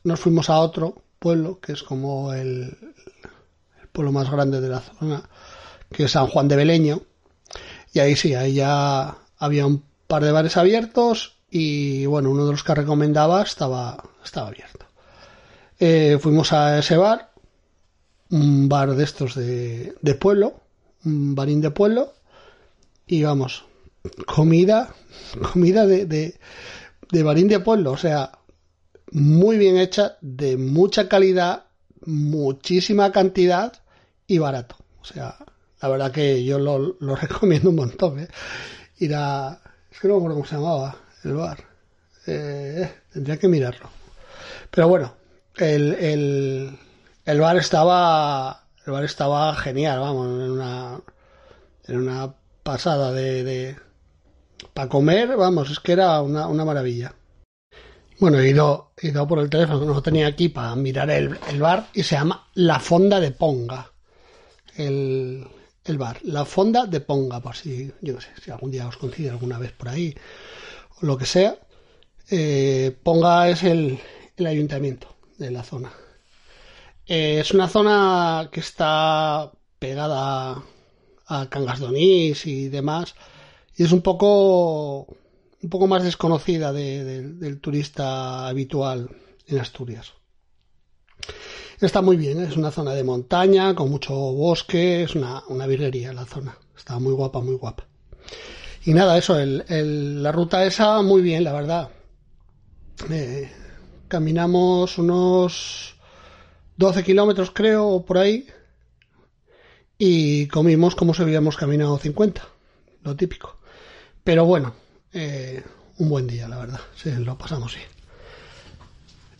nos 0.03 0.19
fuimos 0.19 0.49
a 0.51 0.59
otro 0.59 1.01
pueblo 1.17 1.59
que 1.59 1.71
es 1.71 1.81
como 1.81 2.31
el, 2.31 2.77
el 3.81 3.87
pueblo 3.91 4.11
más 4.11 4.29
grande 4.29 4.61
de 4.61 4.69
la 4.69 4.81
zona, 4.81 5.23
que 5.91 6.03
es 6.03 6.11
San 6.11 6.27
Juan 6.27 6.47
de 6.47 6.57
Beleño. 6.57 7.01
Y 7.91 7.99
ahí 7.99 8.15
sí, 8.15 8.35
ahí 8.35 8.53
ya 8.53 9.17
había 9.39 9.65
un 9.65 9.83
par 10.05 10.23
de 10.23 10.31
bares 10.31 10.57
abiertos 10.57 11.34
y 11.57 12.05
bueno, 12.05 12.31
uno 12.31 12.45
de 12.45 12.51
los 12.51 12.65
que 12.65 12.75
recomendaba 12.75 13.41
estaba, 13.41 14.03
estaba 14.21 14.49
abierto. 14.49 14.87
Eh, 15.79 16.17
fuimos 16.19 16.51
a 16.51 16.79
ese 16.79 16.97
bar, 16.97 17.31
un 18.29 18.67
bar 18.67 18.93
de 18.93 19.05
estos 19.05 19.35
de, 19.35 19.95
de 20.01 20.15
pueblo, 20.15 20.59
un 21.05 21.33
barín 21.33 21.61
de 21.61 21.71
pueblo, 21.71 22.11
y 23.07 23.23
vamos, 23.23 23.63
comida, 24.25 24.93
comida 25.53 25.87
de, 25.87 26.05
de, 26.05 26.37
de 27.09 27.23
barín 27.23 27.47
de 27.47 27.61
pueblo, 27.61 27.93
o 27.93 27.97
sea, 27.97 28.33
muy 29.11 29.57
bien 29.57 29.77
hecha, 29.77 30.17
de 30.19 30.57
mucha 30.57 31.07
calidad, 31.07 31.67
muchísima 32.05 33.13
cantidad 33.13 33.71
y 34.27 34.39
barato. 34.39 34.75
O 34.99 35.05
sea, 35.05 35.37
la 35.81 35.87
verdad 35.87 36.11
que 36.11 36.43
yo 36.43 36.59
lo, 36.59 36.97
recomiendo 37.15 37.69
un 37.69 37.77
montón. 37.77 38.19
¿eh? 38.19 38.27
Ir 38.97 39.15
a... 39.15 39.61
Es 39.89 40.01
que 40.01 40.09
no 40.09 40.15
me 40.15 40.17
acuerdo 40.17 40.35
cómo 40.35 40.47
se 40.47 40.55
llamaba 40.55 41.04
el 41.25 41.33
bar. 41.33 41.63
Eh, 42.27 42.91
tendría 43.11 43.37
que 43.37 43.47
mirarlo. 43.47 43.89
Pero 44.71 44.87
bueno, 44.87 45.13
el, 45.57 45.93
el, 45.93 46.79
el 47.25 47.39
bar 47.39 47.57
estaba... 47.57 48.61
El 48.85 48.93
bar 48.93 49.03
estaba 49.03 49.55
genial, 49.55 49.99
vamos, 49.99 50.27
en 50.27 50.51
una, 50.51 51.01
en 51.87 51.97
una 51.97 52.35
pasada 52.61 53.11
de, 53.11 53.43
de 53.43 53.75
para 54.73 54.89
comer, 54.89 55.35
vamos, 55.35 55.71
es 55.71 55.79
que 55.79 55.93
era 55.93 56.21
una, 56.21 56.47
una 56.47 56.65
maravilla. 56.65 57.13
Bueno, 58.19 58.39
he 58.39 58.49
ido, 58.49 58.91
he 58.97 59.07
ido 59.07 59.27
por 59.27 59.39
el 59.39 59.49
teléfono 59.49 59.79
que 59.79 59.85
no 59.85 60.01
tenía 60.01 60.27
aquí 60.27 60.49
para 60.49 60.75
mirar 60.75 61.09
el, 61.09 61.37
bar 61.59 61.87
y 61.93 62.03
se 62.03 62.15
llama 62.15 62.47
La 62.53 62.79
Fonda 62.79 63.19
de 63.19 63.31
Ponga. 63.31 63.91
El, 64.77 65.47
bar, 65.97 66.19
La 66.23 66.45
Fonda 66.45 66.85
de 66.85 67.01
Ponga, 67.01 67.41
por 67.41 67.55
si, 67.55 67.91
yo 68.01 68.13
no 68.13 68.21
sé, 68.21 68.29
si 68.41 68.51
algún 68.51 68.71
día 68.71 68.87
os 68.87 68.97
coincide 68.97 69.29
alguna 69.29 69.57
vez 69.57 69.73
por 69.73 69.89
ahí 69.89 70.15
lo 71.01 71.17
que 71.17 71.25
sea. 71.25 71.57
Eh, 72.29 72.97
Ponga 73.03 73.49
es 73.49 73.63
el, 73.63 73.99
ayuntamiento 74.45 75.15
de 75.37 75.51
la 75.51 75.63
zona. 75.63 75.91
Eh, 77.05 77.39
es 77.39 77.51
una 77.51 77.67
zona 77.67 78.49
que 78.51 78.59
está 78.59 79.51
pegada 79.79 80.63
a 81.27 81.49
Cangas 81.49 81.79
de 81.79 82.45
y 82.45 82.69
demás 82.69 83.15
y 83.75 83.83
es 83.83 83.91
un 83.91 84.01
poco 84.01 85.07
un 85.61 85.69
poco 85.69 85.87
más 85.87 86.03
desconocida 86.03 86.71
del 86.71 87.59
turista 87.59 88.47
habitual 88.47 89.09
en 89.47 89.59
Asturias. 89.59 90.13
Está 91.81 92.01
muy 92.01 92.17
bien, 92.17 92.41
es 92.41 92.55
una 92.55 92.71
zona 92.71 92.93
de 92.93 93.03
montaña, 93.03 93.75
con 93.75 93.89
mucho 93.89 94.13
bosque, 94.13 95.03
es 95.03 95.15
una, 95.15 95.43
una 95.49 95.65
la 96.13 96.25
zona. 96.25 96.57
Está 96.77 96.99
muy 96.99 97.13
guapa, 97.13 97.41
muy 97.41 97.55
guapa. 97.55 97.87
Y 98.85 98.93
nada, 98.93 99.17
eso, 99.17 99.35
la 99.39 100.31
ruta 100.31 100.63
esa 100.63 101.01
muy 101.01 101.23
bien, 101.23 101.43
la 101.43 101.53
verdad. 101.53 101.89
Eh, 103.09 103.51
caminamos 104.07 104.99
unos 104.99 105.95
12 106.77 107.03
kilómetros, 107.03 107.49
creo, 107.49 108.05
por 108.05 108.19
ahí. 108.19 108.45
Y 109.97 110.45
comimos 110.47 110.95
como 110.95 111.15
si 111.15 111.23
hubiéramos 111.23 111.57
caminado 111.57 111.97
50, 111.97 112.43
lo 113.03 113.15
típico. 113.15 113.57
Pero 114.23 114.45
bueno, 114.45 114.75
eh, 115.13 115.63
un 115.97 116.09
buen 116.09 116.27
día, 116.27 116.47
la 116.47 116.59
verdad. 116.59 116.79
Sí, 116.95 117.09
lo 117.09 117.39
pasamos 117.39 117.73
bien. 117.73 117.87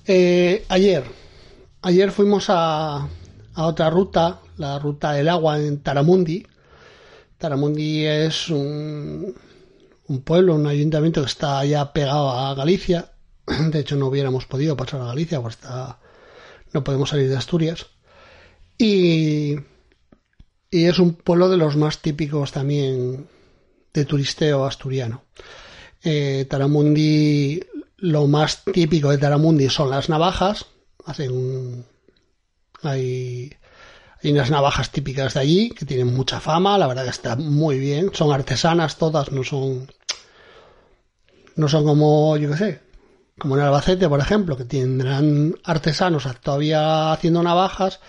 Eh, 0.08 0.66
ayer, 0.70 1.04
ayer 1.84 2.12
fuimos 2.12 2.50
a, 2.50 3.08
a 3.54 3.66
otra 3.68 3.92
ruta, 3.92 4.40
la 4.58 4.80
ruta 4.80 5.12
del 5.12 5.30
agua 5.30 5.60
en 5.60 5.82
Taramundi. 5.82 6.48
Taramundi 7.38 8.06
es 8.06 8.50
un, 8.50 9.36
un 10.08 10.22
pueblo, 10.22 10.56
un 10.56 10.68
ayuntamiento 10.68 11.22
que 11.22 11.27
está 11.27 11.63
ya 11.65 11.94
pegado 11.94 12.30
a 12.30 12.54
Galicia. 12.56 13.12
De 13.72 13.80
hecho, 13.80 13.96
no 13.96 14.08
hubiéramos 14.08 14.46
podido 14.46 14.75
pasar 14.77 15.01
a 15.01 15.06
Galicia 15.06 15.42
porque 15.42 15.56
está, 15.56 16.00
no 16.74 16.84
podemos 16.84 17.10
salir 17.10 17.30
de 17.30 17.38
Asturias. 17.38 17.88
Y, 18.77 19.56
y 20.70 20.86
es 20.86 21.00
un 21.00 21.13
pueblo 21.13 21.50
de 21.50 21.58
los 21.58 21.75
más 21.75 22.01
típicos 22.01 22.51
también 22.51 23.27
de 23.94 24.06
turisteo 24.06 24.65
asturiano. 24.65 25.24
Eh, 26.04 26.46
Taramundi, 26.50 27.62
lo 27.98 28.27
más 28.27 28.63
típico 28.65 29.10
de 29.10 29.18
Taramundi 29.18 29.70
son 29.70 29.89
las 29.89 30.10
navajas. 30.10 30.65
Hacen 31.06 31.86
hay, 32.82 33.56
hay 34.24 34.32
unas 34.32 34.50
navajas 34.50 34.92
típicas 34.92 35.34
de 35.34 35.40
allí 35.40 35.70
que 35.70 35.86
tienen 35.86 36.14
mucha 36.14 36.40
fama, 36.40 36.78
la 36.78 36.88
verdad 36.88 37.04
que 37.04 37.10
está 37.10 37.36
muy 37.36 37.80
bien. 37.80 38.12
Son 38.14 38.32
artesanas 38.32 38.98
todas, 38.98 39.32
no 39.32 39.44
son 39.44 39.88
no 41.56 41.68
son 41.70 41.86
como, 41.86 42.36
yo 42.38 42.50
qué 42.52 42.58
sé, 42.58 42.82
como 43.38 43.58
en 43.58 43.64
Albacete, 43.64 44.10
por 44.10 44.20
ejemplo, 44.20 44.58
que 44.58 44.66
tendrán 44.66 45.56
artesanos 45.64 46.28
todavía 46.42 47.12
haciendo 47.12 47.44
navajas, 47.44 48.00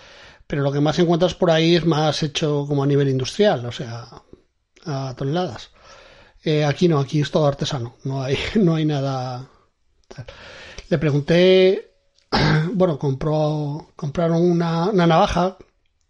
pero 0.47 0.63
lo 0.63 0.71
que 0.71 0.79
más 0.79 0.99
encuentras 0.99 1.33
por 1.33 1.51
ahí 1.51 1.75
es 1.75 1.85
más 1.85 2.23
hecho 2.23 2.65
como 2.67 2.83
a 2.83 2.87
nivel 2.87 3.09
industrial, 3.09 3.65
o 3.65 3.71
sea, 3.71 4.07
a 4.85 5.13
toneladas. 5.17 5.71
Eh, 6.43 6.63
aquí 6.63 6.87
no, 6.87 6.99
aquí 6.99 7.21
es 7.21 7.31
todo 7.31 7.47
artesano, 7.47 7.95
no 8.03 8.23
hay, 8.23 8.37
no 8.55 8.75
hay 8.75 8.85
nada. 8.85 9.47
Le 10.89 10.97
pregunté, 10.97 11.91
bueno, 12.73 12.97
compró, 12.97 13.89
compraron 13.95 14.41
una, 14.41 14.91
navaja, 14.93 15.57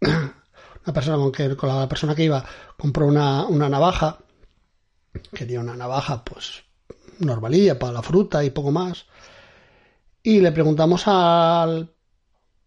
una 0.00 0.94
persona 0.94 1.16
con 1.16 1.32
que, 1.32 1.56
con 1.56 1.68
la 1.68 1.88
persona 1.88 2.14
que 2.14 2.24
iba, 2.24 2.44
compró 2.76 3.06
una, 3.06 3.46
una 3.46 3.68
navaja, 3.68 4.18
quería 5.32 5.60
una 5.60 5.74
navaja, 5.74 6.24
pues, 6.24 6.62
normalilla 7.18 7.78
para 7.78 7.92
la 7.92 8.02
fruta 8.02 8.44
y 8.44 8.50
poco 8.50 8.70
más. 8.70 9.06
Y 10.22 10.40
le 10.40 10.52
preguntamos 10.52 11.06
al 11.06 11.92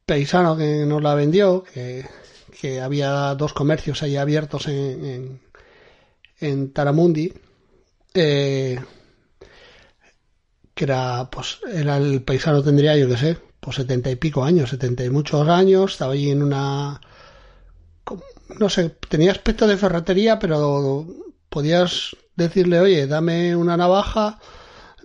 paisano 0.06 0.58
que 0.58 0.86
nos 0.86 1.02
la 1.02 1.16
vendió, 1.16 1.64
que, 1.64 2.06
que 2.60 2.82
había 2.82 3.36
dos 3.36 3.54
comercios 3.54 4.04
ahí 4.04 4.18
abiertos 4.18 4.68
en, 4.68 5.06
en, 5.06 5.42
en 6.40 6.74
Taramundi, 6.74 7.34
eh, 8.14 8.80
que 10.74 10.84
era, 10.84 11.30
pues, 11.30 11.60
era 11.72 11.98
el 11.98 12.24
paisano 12.24 12.64
tendría, 12.64 12.98
yo 12.98 13.08
que 13.08 13.18
sé, 13.18 13.38
pues 13.60 13.76
setenta 13.76 14.10
y 14.10 14.16
pico 14.16 14.44
años, 14.44 14.70
setenta 14.70 15.04
y 15.04 15.10
muchos 15.10 15.48
años, 15.48 15.92
estaba 15.94 16.14
allí 16.14 16.32
en 16.32 16.44
una, 16.44 17.00
no 18.60 18.70
sé, 18.70 18.90
tenía 19.10 19.32
aspecto 19.32 19.68
de 19.68 19.78
ferretería, 19.78 20.40
pero 20.40 21.06
podías 21.50 22.16
decirle, 22.36 22.80
oye, 22.80 23.08
dame 23.08 23.56
una 23.56 23.78
navaja, 23.78 24.40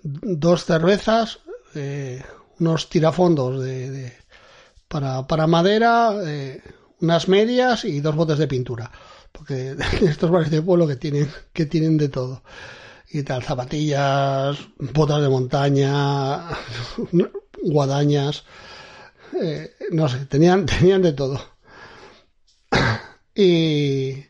dos 0.02 0.64
cervezas, 0.64 1.40
eh, 1.74 2.22
unos 2.58 2.88
tirafondos 2.88 3.62
de, 3.62 4.12
para, 4.88 5.26
para, 5.26 5.46
madera, 5.46 6.14
eh, 6.24 6.62
unas 7.00 7.28
medias 7.28 7.84
y 7.84 8.00
dos 8.00 8.14
botes 8.14 8.38
de 8.38 8.48
pintura. 8.48 8.90
Porque 9.32 9.76
estos 10.02 10.30
bares 10.30 10.50
de 10.50 10.62
pueblo 10.62 10.86
que 10.86 10.96
tienen, 10.96 11.30
que 11.52 11.66
tienen 11.66 11.96
de 11.98 12.08
todo. 12.08 12.42
Y 13.10 13.22
tal, 13.22 13.42
zapatillas, 13.42 14.58
botas 14.78 15.22
de 15.22 15.28
montaña, 15.28 16.48
guadañas, 17.62 18.44
eh, 19.40 19.74
no 19.90 20.08
sé, 20.08 20.26
tenían, 20.26 20.66
tenían 20.78 21.02
de 21.02 21.12
todo. 21.12 21.40
Y, 23.36 24.24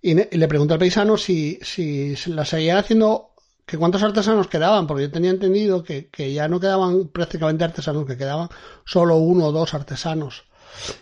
y, 0.00 0.14
le 0.14 0.48
pregunté 0.48 0.74
al 0.74 0.78
paisano 0.78 1.16
si, 1.16 1.58
si 1.62 2.14
la 2.26 2.44
seguía 2.44 2.78
haciendo, 2.78 3.32
que 3.66 3.76
cuántos 3.76 4.02
artesanos 4.02 4.46
quedaban, 4.46 4.86
porque 4.86 5.02
yo 5.04 5.10
tenía 5.10 5.30
entendido 5.30 5.82
que, 5.82 6.08
que 6.08 6.32
ya 6.32 6.46
no 6.46 6.60
quedaban 6.60 7.08
prácticamente 7.08 7.64
artesanos, 7.64 8.06
que 8.06 8.16
quedaban 8.16 8.48
solo 8.84 9.16
uno 9.16 9.46
o 9.46 9.52
dos 9.52 9.74
artesanos. 9.74 10.44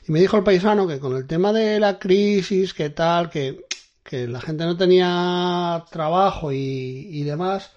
Y 0.09 0.13
me 0.13 0.21
dijo 0.21 0.39
el 0.39 0.45
paisano 0.45 0.89
que 0.89 0.99
con 0.99 1.15
el 1.15 1.27
tema 1.27 1.53
de 1.53 1.79
la 1.79 1.99
crisis, 1.99 2.73
que 2.73 2.91
tal, 2.91 3.29
que, 3.29 3.67
que 4.03 4.27
la 4.27 4.41
gente 4.41 4.65
no 4.65 4.77
tenía 4.77 5.85
trabajo 5.91 6.53
y, 6.53 7.09
y 7.11 7.23
demás, 7.23 7.73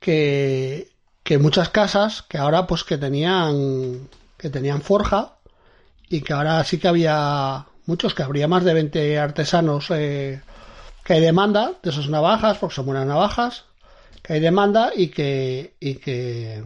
que, 0.00 0.90
que 1.22 1.38
muchas 1.38 1.68
casas, 1.68 2.22
que 2.22 2.38
ahora 2.38 2.66
pues 2.66 2.82
que 2.82 2.98
tenían, 2.98 4.08
que 4.36 4.50
tenían 4.50 4.82
forja, 4.82 5.36
y 6.08 6.22
que 6.22 6.32
ahora 6.32 6.64
sí 6.64 6.78
que 6.78 6.88
había 6.88 7.66
muchos, 7.88 8.14
que 8.14 8.22
habría 8.22 8.46
más 8.46 8.64
de 8.64 8.74
20 8.74 9.18
artesanos 9.18 9.86
eh, 9.90 10.42
que 11.04 11.14
hay 11.14 11.20
demanda 11.20 11.72
de 11.82 11.90
esas 11.90 12.08
navajas, 12.10 12.58
porque 12.58 12.76
son 12.76 12.86
buenas 12.86 13.06
navajas, 13.06 13.64
que 14.22 14.34
hay 14.34 14.40
demanda 14.40 14.92
y 14.94 15.08
que, 15.08 15.74
y 15.80 15.94
que, 15.94 16.62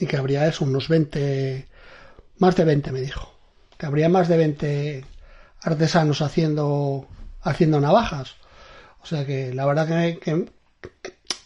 y 0.00 0.06
que 0.06 0.16
habría 0.16 0.48
eso, 0.48 0.64
unos 0.64 0.88
20, 0.88 1.68
más 2.38 2.56
de 2.56 2.64
20 2.64 2.90
me 2.90 3.00
dijo, 3.00 3.32
que 3.78 3.86
habría 3.86 4.08
más 4.08 4.26
de 4.26 4.36
20 4.36 5.04
artesanos 5.62 6.22
haciendo, 6.22 7.06
haciendo 7.40 7.80
navajas. 7.80 8.34
O 9.00 9.06
sea 9.06 9.24
que 9.24 9.54
la 9.54 9.64
verdad 9.64 9.86
que, 9.86 10.18
que, 10.18 10.46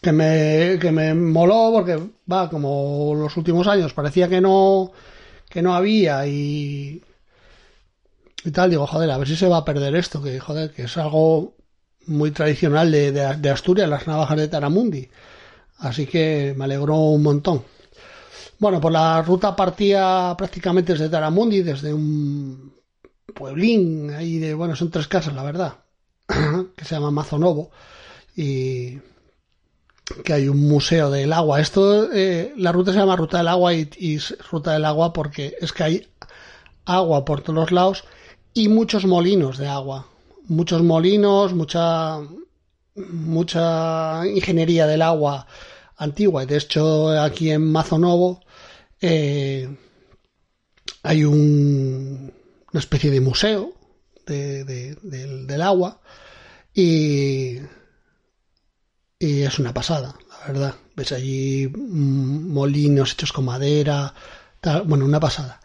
que 0.00 0.12
me, 0.12 0.78
que 0.80 0.90
me 0.90 1.12
moló 1.12 1.70
porque 1.74 2.00
va 2.32 2.48
como 2.48 3.12
los 3.14 3.36
últimos 3.36 3.66
años 3.66 3.92
parecía 3.92 4.28
que 4.28 4.40
no 4.40 4.92
que 5.48 5.62
no 5.62 5.74
había 5.74 6.26
y 6.26 7.02
y 8.44 8.50
tal, 8.50 8.70
digo, 8.70 8.86
joder, 8.86 9.10
a 9.10 9.18
ver 9.18 9.28
si 9.28 9.36
se 9.36 9.48
va 9.48 9.58
a 9.58 9.64
perder 9.64 9.96
esto, 9.96 10.22
que 10.22 10.38
joder, 10.38 10.72
que 10.72 10.82
es 10.82 10.96
algo 10.96 11.56
muy 12.06 12.30
tradicional 12.30 12.90
de, 12.90 13.50
Asturias, 13.50 13.88
las 13.88 14.06
navajas 14.06 14.38
de 14.38 14.48
Taramundi. 14.48 15.08
Así 15.78 16.06
que 16.06 16.54
me 16.56 16.64
alegró 16.64 16.96
un 16.96 17.22
montón. 17.22 17.64
Bueno, 18.58 18.80
pues 18.80 18.92
la 18.92 19.22
ruta 19.22 19.54
partía 19.54 20.34
prácticamente 20.36 20.92
desde 20.92 21.08
Taramundi, 21.08 21.62
desde 21.62 21.92
un 21.92 22.74
pueblín 23.34 24.10
ahí 24.10 24.38
de, 24.38 24.54
bueno, 24.54 24.74
son 24.74 24.90
tres 24.90 25.06
casas, 25.06 25.34
la 25.34 25.42
verdad, 25.42 25.74
que 26.76 26.84
se 26.84 26.94
llama 26.94 27.10
Mazonovo, 27.10 27.70
y 28.36 28.98
que 30.24 30.32
hay 30.32 30.48
un 30.48 30.66
museo 30.66 31.10
del 31.10 31.32
agua. 31.32 31.60
Esto, 31.60 32.12
eh, 32.12 32.52
la 32.56 32.72
ruta 32.72 32.92
se 32.92 32.98
llama 32.98 33.16
Ruta 33.16 33.38
del 33.38 33.48
Agua 33.48 33.74
y, 33.74 33.88
y, 33.98 34.18
Ruta 34.50 34.72
del 34.72 34.84
Agua 34.86 35.12
porque 35.12 35.54
es 35.60 35.72
que 35.72 35.84
hay 35.84 36.08
agua 36.86 37.24
por 37.24 37.42
todos 37.42 37.54
los 37.54 37.72
lados 37.72 38.04
y 38.54 38.68
muchos 38.68 39.04
molinos 39.06 39.58
de 39.58 39.68
agua. 39.68 40.06
Muchos 40.46 40.82
molinos, 40.82 41.52
mucha, 41.54 42.20
mucha 42.94 44.26
ingeniería 44.26 44.86
del 44.86 45.02
agua 45.02 45.46
antigua. 45.96 46.46
De 46.46 46.56
hecho, 46.56 47.10
aquí 47.20 47.50
en 47.50 47.70
Mazonovo 47.70 48.40
eh, 49.00 49.68
hay 51.02 51.24
un, 51.24 52.32
una 52.72 52.80
especie 52.80 53.10
de 53.10 53.20
museo 53.20 53.72
de, 54.26 54.64
del, 55.02 55.62
agua 55.62 56.00
y, 56.74 57.58
es 59.18 59.58
una 59.58 59.72
pasada, 59.74 60.14
la 60.40 60.46
verdad. 60.46 60.74
Ves 60.94 61.12
allí 61.12 61.68
molinos 61.68 63.12
hechos 63.12 63.32
con 63.32 63.46
madera, 63.46 64.14
tal, 64.60 64.82
bueno, 64.82 65.04
una 65.04 65.20
pasada. 65.20 65.60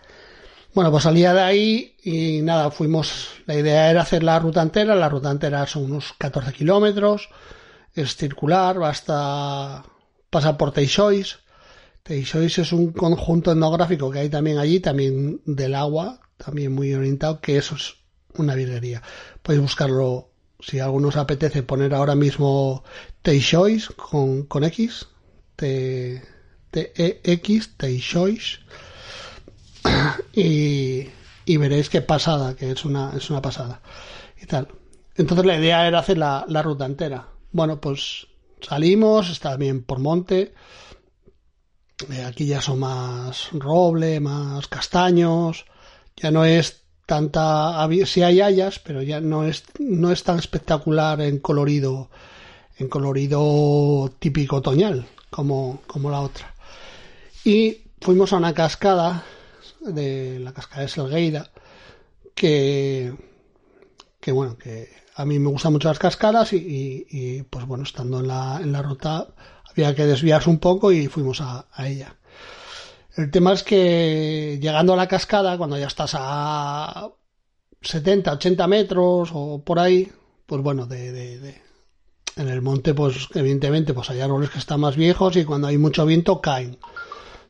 Bueno, 0.73 0.89
pues 0.89 1.03
salía 1.03 1.33
de 1.35 1.41
ahí 1.41 1.95
y 2.03 2.41
nada, 2.41 2.71
fuimos, 2.71 3.29
la 3.45 3.55
idea 3.55 3.91
era 3.91 4.01
hacer 4.01 4.23
la 4.23 4.39
ruta 4.39 4.63
entera, 4.63 4.95
la 4.95 5.07
ruta 5.07 5.29
entera 5.29 5.67
son 5.67 5.83
unos 5.83 6.13
14 6.17 6.51
kilómetros, 6.51 7.29
es 7.93 8.15
circular, 8.15 8.79
basta 8.79 9.83
pasar 10.31 10.57
por 10.57 10.71
Teixois. 10.71 11.37
Teixois 12.01 12.57
es 12.57 12.71
un 12.73 12.91
conjunto 12.91 13.51
etnográfico 13.51 14.09
que 14.09 14.19
hay 14.19 14.29
también 14.29 14.57
allí, 14.57 14.79
también 14.79 15.41
del 15.45 15.75
agua, 15.75 16.21
también 16.37 16.73
muy 16.73 16.91
orientado, 16.95 17.39
que 17.39 17.57
eso 17.57 17.75
es 17.75 17.97
una 18.35 18.55
virguería. 18.55 19.03
Podéis 19.43 19.61
buscarlo 19.61 20.31
si 20.59 20.79
alguno 20.79 21.09
os 21.09 21.17
apetece 21.17 21.61
poner 21.61 21.93
ahora 21.93 22.15
mismo 22.15 22.83
Teixois 23.21 23.89
con, 23.89 24.47
con 24.47 24.63
X, 24.63 25.07
T, 25.55 26.19
T 26.71 26.93
E 26.95 27.21
X, 27.23 27.77
Teixois 27.77 28.59
y, 30.33 31.57
veréis 31.57 31.89
qué 31.89 32.01
pasada, 32.01 32.55
que 32.55 32.71
es 32.71 32.85
una, 32.85 33.13
es 33.15 33.29
una 33.29 33.41
pasada. 33.41 33.81
Y 34.41 34.45
tal. 34.45 34.67
Entonces 35.15 35.45
la 35.45 35.57
idea 35.57 35.87
era 35.87 35.99
hacer 35.99 36.17
la, 36.17 36.45
la 36.47 36.61
ruta 36.61 36.85
entera. 36.85 37.27
Bueno, 37.51 37.79
pues 37.79 38.27
salimos, 38.61 39.29
está 39.29 39.55
bien 39.57 39.83
por 39.83 39.99
monte. 39.99 40.53
Eh, 42.11 42.23
aquí 42.23 42.45
ya 42.45 42.61
son 42.61 42.79
más 42.79 43.49
roble, 43.53 44.19
más 44.19 44.67
castaños. 44.67 45.65
Ya 46.17 46.31
no 46.31 46.45
es 46.45 46.83
tanta. 47.05 47.87
Sí 48.05 48.23
hay 48.23 48.41
hayas, 48.41 48.79
pero 48.79 49.01
ya 49.01 49.21
no 49.21 49.43
es, 49.43 49.63
no 49.79 50.11
es 50.11 50.23
tan 50.23 50.39
espectacular 50.39 51.21
en 51.21 51.39
colorido, 51.39 52.09
en 52.77 52.87
colorido 52.87 54.11
típico 54.19 54.57
otoñal 54.57 55.05
como, 55.29 55.81
como 55.87 56.09
la 56.09 56.21
otra. 56.21 56.53
Y 57.43 57.81
fuimos 58.01 58.33
a 58.33 58.37
una 58.37 58.53
cascada 58.53 59.23
de 59.85 60.39
la 60.39 60.53
cascada 60.53 60.83
de 60.83 60.87
Selgueira, 60.87 61.51
que, 62.35 63.13
que 64.19 64.31
bueno, 64.31 64.57
que 64.57 64.89
a 65.15 65.25
mí 65.25 65.39
me 65.39 65.49
gustan 65.49 65.73
mucho 65.73 65.87
las 65.87 65.99
cascadas 65.99 66.53
y, 66.53 67.05
y, 67.09 67.43
pues 67.43 67.65
bueno, 67.65 67.83
estando 67.83 68.19
en 68.19 68.27
la, 68.27 68.59
en 68.61 68.71
la 68.71 68.81
ruta 68.81 69.27
había 69.69 69.95
que 69.95 70.05
desviarse 70.05 70.49
un 70.49 70.59
poco 70.59 70.91
y 70.91 71.07
fuimos 71.07 71.41
a, 71.41 71.67
a, 71.71 71.87
ella. 71.87 72.15
El 73.15 73.29
tema 73.29 73.53
es 73.53 73.63
que 73.63 74.57
llegando 74.61 74.93
a 74.93 74.97
la 74.97 75.07
cascada, 75.07 75.57
cuando 75.57 75.77
ya 75.77 75.87
estás 75.87 76.15
a 76.15 77.09
70, 77.81 78.33
80 78.33 78.67
metros 78.67 79.29
o 79.33 79.63
por 79.63 79.79
ahí, 79.79 80.11
pues 80.45 80.61
bueno, 80.61 80.87
de, 80.87 81.11
de, 81.11 81.39
de 81.39 81.61
en 82.35 82.49
el 82.49 82.61
monte, 82.61 82.93
pues 82.93 83.27
evidentemente, 83.35 83.93
pues 83.93 84.09
hay 84.09 84.21
árboles 84.21 84.49
que 84.49 84.57
están 84.57 84.79
más 84.79 84.95
viejos 84.95 85.35
y 85.35 85.45
cuando 85.45 85.67
hay 85.67 85.77
mucho 85.77 86.05
viento 86.05 86.41
caen. 86.41 86.77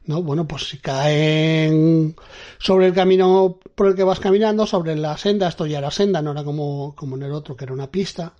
¿No? 0.06 0.22
Bueno, 0.22 0.48
pues 0.48 0.70
si 0.70 0.78
caen 0.78 2.16
sobre 2.60 2.88
el 2.88 2.94
camino 2.94 3.60
por 3.76 3.88
el 3.88 3.96
que 3.96 4.04
vas 4.04 4.20
caminando, 4.20 4.66
sobre 4.66 4.96
la 4.96 5.18
senda, 5.18 5.48
esto 5.48 5.66
ya 5.66 5.80
era 5.80 5.92
senda, 5.92 6.22
no 6.22 6.32
era 6.32 6.44
como, 6.44 6.96
como 6.96 7.16
en 7.16 7.24
el 7.24 7.32
otro, 7.32 7.56
que 7.56 7.66
era 7.66 7.74
una 7.74 7.92
pista. 7.92 8.34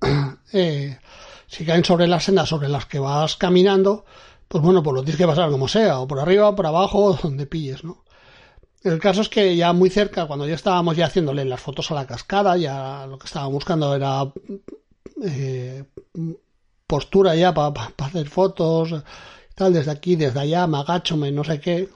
eh, 0.52 0.98
si 1.46 1.64
caen 1.64 1.84
sobre 1.84 2.06
la 2.06 2.20
senda 2.20 2.46
sobre 2.46 2.68
las 2.68 2.86
que 2.86 2.98
vas 2.98 3.36
caminando, 3.36 4.04
pues 4.48 4.62
bueno, 4.62 4.82
pues 4.82 4.94
lo 4.94 5.02
tienes 5.02 5.18
que 5.18 5.26
pasar 5.26 5.50
como 5.50 5.68
sea, 5.68 6.00
o 6.00 6.06
por 6.06 6.20
arriba, 6.20 6.48
o 6.48 6.56
por 6.56 6.66
abajo, 6.66 7.18
donde 7.22 7.46
pilles, 7.46 7.84
¿no? 7.84 8.04
El 8.82 9.00
caso 9.00 9.20
es 9.20 9.28
que 9.28 9.56
ya 9.56 9.72
muy 9.72 9.90
cerca, 9.90 10.26
cuando 10.26 10.46
ya 10.46 10.54
estábamos 10.54 10.96
ya 10.96 11.06
haciéndole 11.06 11.44
las 11.44 11.60
fotos 11.60 11.90
a 11.90 11.94
la 11.94 12.06
cascada, 12.06 12.56
ya 12.56 13.06
lo 13.06 13.18
que 13.18 13.26
estábamos 13.26 13.54
buscando 13.54 13.94
era 13.96 14.32
eh, 15.24 15.82
postura 16.86 17.34
ya 17.34 17.52
para 17.52 17.74
pa, 17.74 18.06
hacer 18.06 18.28
fotos, 18.28 18.94
tal, 19.56 19.72
desde 19.72 19.90
aquí, 19.90 20.16
desde 20.16 20.38
allá, 20.38 20.66
me 20.68 20.78
agacho, 20.78 21.16
me 21.16 21.32
no 21.32 21.42
sé 21.42 21.58
qué. 21.58 21.88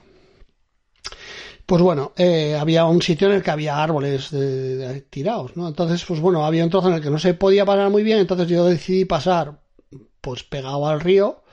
Pues 1.65 1.81
bueno, 1.81 2.11
eh, 2.17 2.57
había 2.59 2.85
un 2.85 3.01
sitio 3.01 3.29
en 3.29 3.35
el 3.35 3.43
que 3.43 3.51
había 3.51 3.81
árboles 3.81 4.31
de, 4.31 5.01
tirados, 5.09 5.55
¿no? 5.55 5.67
Entonces, 5.69 6.03
pues 6.05 6.19
bueno, 6.19 6.45
había 6.45 6.65
un 6.65 6.69
trozo 6.69 6.89
en 6.89 6.95
el 6.95 7.01
que 7.01 7.11
no 7.11 7.19
se 7.19 7.33
podía 7.35 7.63
pasar 7.65 7.89
muy 7.89 8.03
bien, 8.03 8.19
entonces 8.19 8.47
yo 8.49 8.65
decidí 8.65 9.05
pasar, 9.05 9.61
pues 10.19 10.43
pegado 10.43 10.87
al 10.87 10.99
río. 10.99 11.43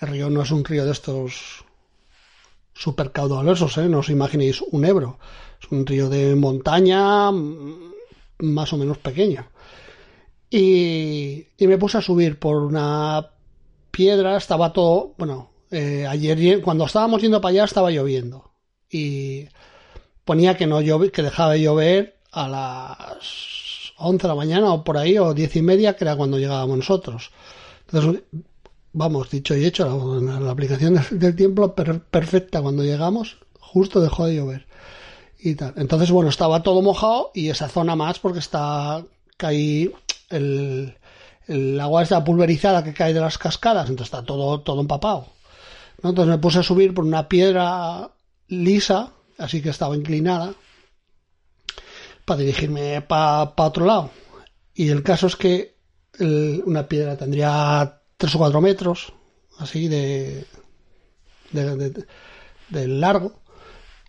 El 0.00 0.08
río 0.08 0.28
no 0.28 0.42
es 0.42 0.50
un 0.50 0.64
río 0.64 0.84
de 0.84 0.92
estos 0.92 1.64
super 2.74 3.12
caudalosos, 3.12 3.78
¿eh? 3.78 3.88
No 3.88 4.00
os 4.00 4.10
imaginéis 4.10 4.60
un 4.60 4.84
Ebro. 4.84 5.18
Es 5.62 5.70
un 5.70 5.86
río 5.86 6.08
de 6.10 6.34
montaña 6.34 7.30
más 7.30 8.72
o 8.72 8.76
menos 8.76 8.98
pequeño. 8.98 9.46
Y, 10.50 11.46
y 11.56 11.66
me 11.66 11.78
puse 11.78 11.98
a 11.98 12.02
subir 12.02 12.38
por 12.38 12.56
una 12.56 13.33
piedra, 13.94 14.36
estaba 14.36 14.72
todo, 14.72 15.14
bueno, 15.16 15.50
eh, 15.70 16.06
ayer 16.06 16.60
cuando 16.60 16.84
estábamos 16.84 17.22
yendo 17.22 17.40
para 17.40 17.50
allá 17.52 17.64
estaba 17.64 17.90
lloviendo 17.90 18.52
y 18.90 19.48
ponía 20.24 20.56
que 20.56 20.66
no 20.66 20.80
llove, 20.80 21.10
que 21.10 21.22
dejaba 21.22 21.52
de 21.52 21.62
llover 21.62 22.20
a 22.32 22.48
las 22.48 23.92
11 23.96 24.22
de 24.22 24.28
la 24.28 24.34
mañana 24.34 24.72
o 24.72 24.84
por 24.84 24.98
ahí, 24.98 25.18
o 25.18 25.34
diez 25.34 25.54
y 25.56 25.62
media, 25.62 25.96
que 25.96 26.04
era 26.04 26.16
cuando 26.16 26.38
llegábamos 26.38 26.78
nosotros. 26.78 27.30
Entonces, 27.86 28.22
vamos, 28.92 29.30
dicho 29.30 29.56
y 29.56 29.64
hecho, 29.64 30.20
la, 30.20 30.50
aplicación 30.50 31.00
del, 31.10 31.36
tiempo 31.36 31.74
perfecta 31.74 32.62
cuando 32.62 32.82
llegamos, 32.82 33.38
justo 33.60 34.00
dejó 34.00 34.26
de 34.26 34.36
llover. 34.36 34.66
Y 35.38 35.54
tal. 35.54 35.74
Entonces, 35.76 36.10
bueno, 36.10 36.30
estaba 36.30 36.62
todo 36.62 36.80
mojado 36.82 37.30
y 37.34 37.50
esa 37.50 37.68
zona 37.68 37.96
más 37.96 38.18
porque 38.18 38.38
está 38.38 39.04
caí 39.36 39.92
el, 40.30 40.96
el 41.46 41.78
agua 41.80 42.02
está 42.02 42.24
pulverizada 42.24 42.84
que 42.84 42.94
cae 42.94 43.14
de 43.14 43.20
las 43.20 43.38
cascadas, 43.38 43.88
entonces 43.88 44.12
está 44.12 44.24
todo, 44.24 44.60
todo 44.60 44.80
empapado. 44.80 45.28
Entonces 46.02 46.26
me 46.26 46.38
puse 46.38 46.58
a 46.58 46.62
subir 46.62 46.94
por 46.94 47.04
una 47.04 47.28
piedra 47.28 48.10
lisa, 48.48 49.12
así 49.38 49.62
que 49.62 49.70
estaba 49.70 49.96
inclinada, 49.96 50.54
para 52.24 52.40
dirigirme 52.40 53.00
para 53.02 53.52
otro 53.56 53.86
lado. 53.86 54.10
Y 54.74 54.88
el 54.88 55.02
caso 55.02 55.26
es 55.26 55.36
que 55.36 55.74
una 56.18 56.86
piedra 56.88 57.16
tendría 57.16 58.00
tres 58.16 58.34
o 58.34 58.38
cuatro 58.38 58.60
metros, 58.60 59.12
así 59.58 59.88
de, 59.88 60.46
de, 61.52 62.88
largo. 62.88 63.40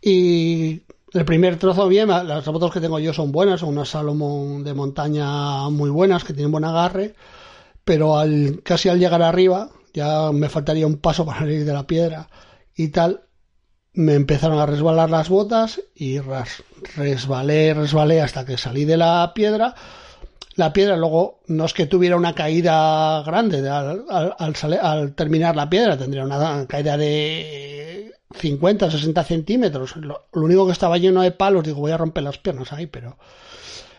Y 0.02 0.84
el 1.15 1.23
primer 1.23 1.58
trozo 1.58 1.88
bien, 1.88 2.10
las 2.10 2.43
fotos 2.43 2.73
que 2.73 2.82
tengo 2.82 2.99
yo 2.99 3.13
son 3.13 3.32
buenas, 3.32 3.62
son 3.62 3.69
unas 3.69 3.88
Salomon 3.88 4.65
de 4.65 4.73
montaña 4.73 5.69
muy 5.69 5.89
buenas, 5.89 6.25
que 6.25 6.34
tienen 6.34 6.51
buen 6.51 6.65
agarre, 6.65 7.15
pero 7.86 8.17
al, 8.17 8.62
casi 8.63 8.89
al 8.89 8.99
llegar 8.99 9.21
arriba, 9.21 9.69
ya 9.93 10.34
me 10.34 10.49
faltaría 10.49 10.86
un 10.86 10.97
paso 10.97 11.25
para 11.25 11.39
salir 11.39 11.63
de 11.63 11.71
la 11.71 11.88
piedra 11.88 12.28
y 12.75 12.89
tal, 12.89 13.21
me 13.93 14.15
empezaron 14.15 14.60
a 14.60 14.65
resbalar 14.65 15.10
las 15.10 15.30
botas 15.30 15.82
y 15.95 16.19
resbalé, 16.19 17.73
resbalé 17.73 18.21
hasta 18.21 18.45
que 18.45 18.58
salí 18.58 18.84
de 18.84 18.97
la 18.97 19.32
piedra. 19.34 19.73
La 20.56 20.73
piedra 20.73 20.97
luego 20.97 21.39
no 21.47 21.63
es 21.63 21.73
que 21.73 21.86
tuviera 21.86 22.17
una 22.17 22.36
caída 22.36 23.23
grande 23.23 23.69
al, 23.69 24.04
al, 24.10 25.15
terminar 25.15 25.56
la 25.56 25.69
piedra, 25.69 25.97
tendría 25.97 26.25
una 26.25 26.65
caída 26.67 26.97
de 26.97 28.14
50, 28.31 28.91
60 28.91 29.23
centímetros. 29.23 29.95
Lo, 29.97 30.27
único 30.33 30.65
que 30.65 30.71
estaba 30.71 30.97
lleno 30.97 31.21
de 31.21 31.31
palos, 31.31 31.63
digo, 31.63 31.79
voy 31.79 31.91
a 31.91 31.97
romper 31.97 32.23
las 32.23 32.38
piernas 32.38 32.73
ahí, 32.73 32.88
pero 32.88 33.17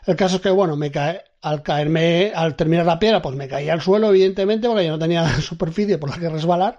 el 0.06 0.16
caso 0.16 0.36
es 0.36 0.42
que, 0.42 0.50
bueno, 0.50 0.76
me 0.76 0.90
cae, 0.90 1.22
al 1.42 1.62
caerme, 1.62 2.32
al 2.34 2.56
terminar 2.56 2.86
la 2.86 2.98
piedra, 2.98 3.22
pues 3.22 3.36
me 3.36 3.48
caí 3.48 3.68
al 3.68 3.80
suelo, 3.80 4.10
evidentemente, 4.10 4.68
porque 4.68 4.86
yo 4.86 4.92
no 4.92 4.98
tenía 4.98 5.26
superficie 5.40 5.98
por 5.98 6.10
la 6.10 6.18
que 6.18 6.28
resbalar 6.28 6.78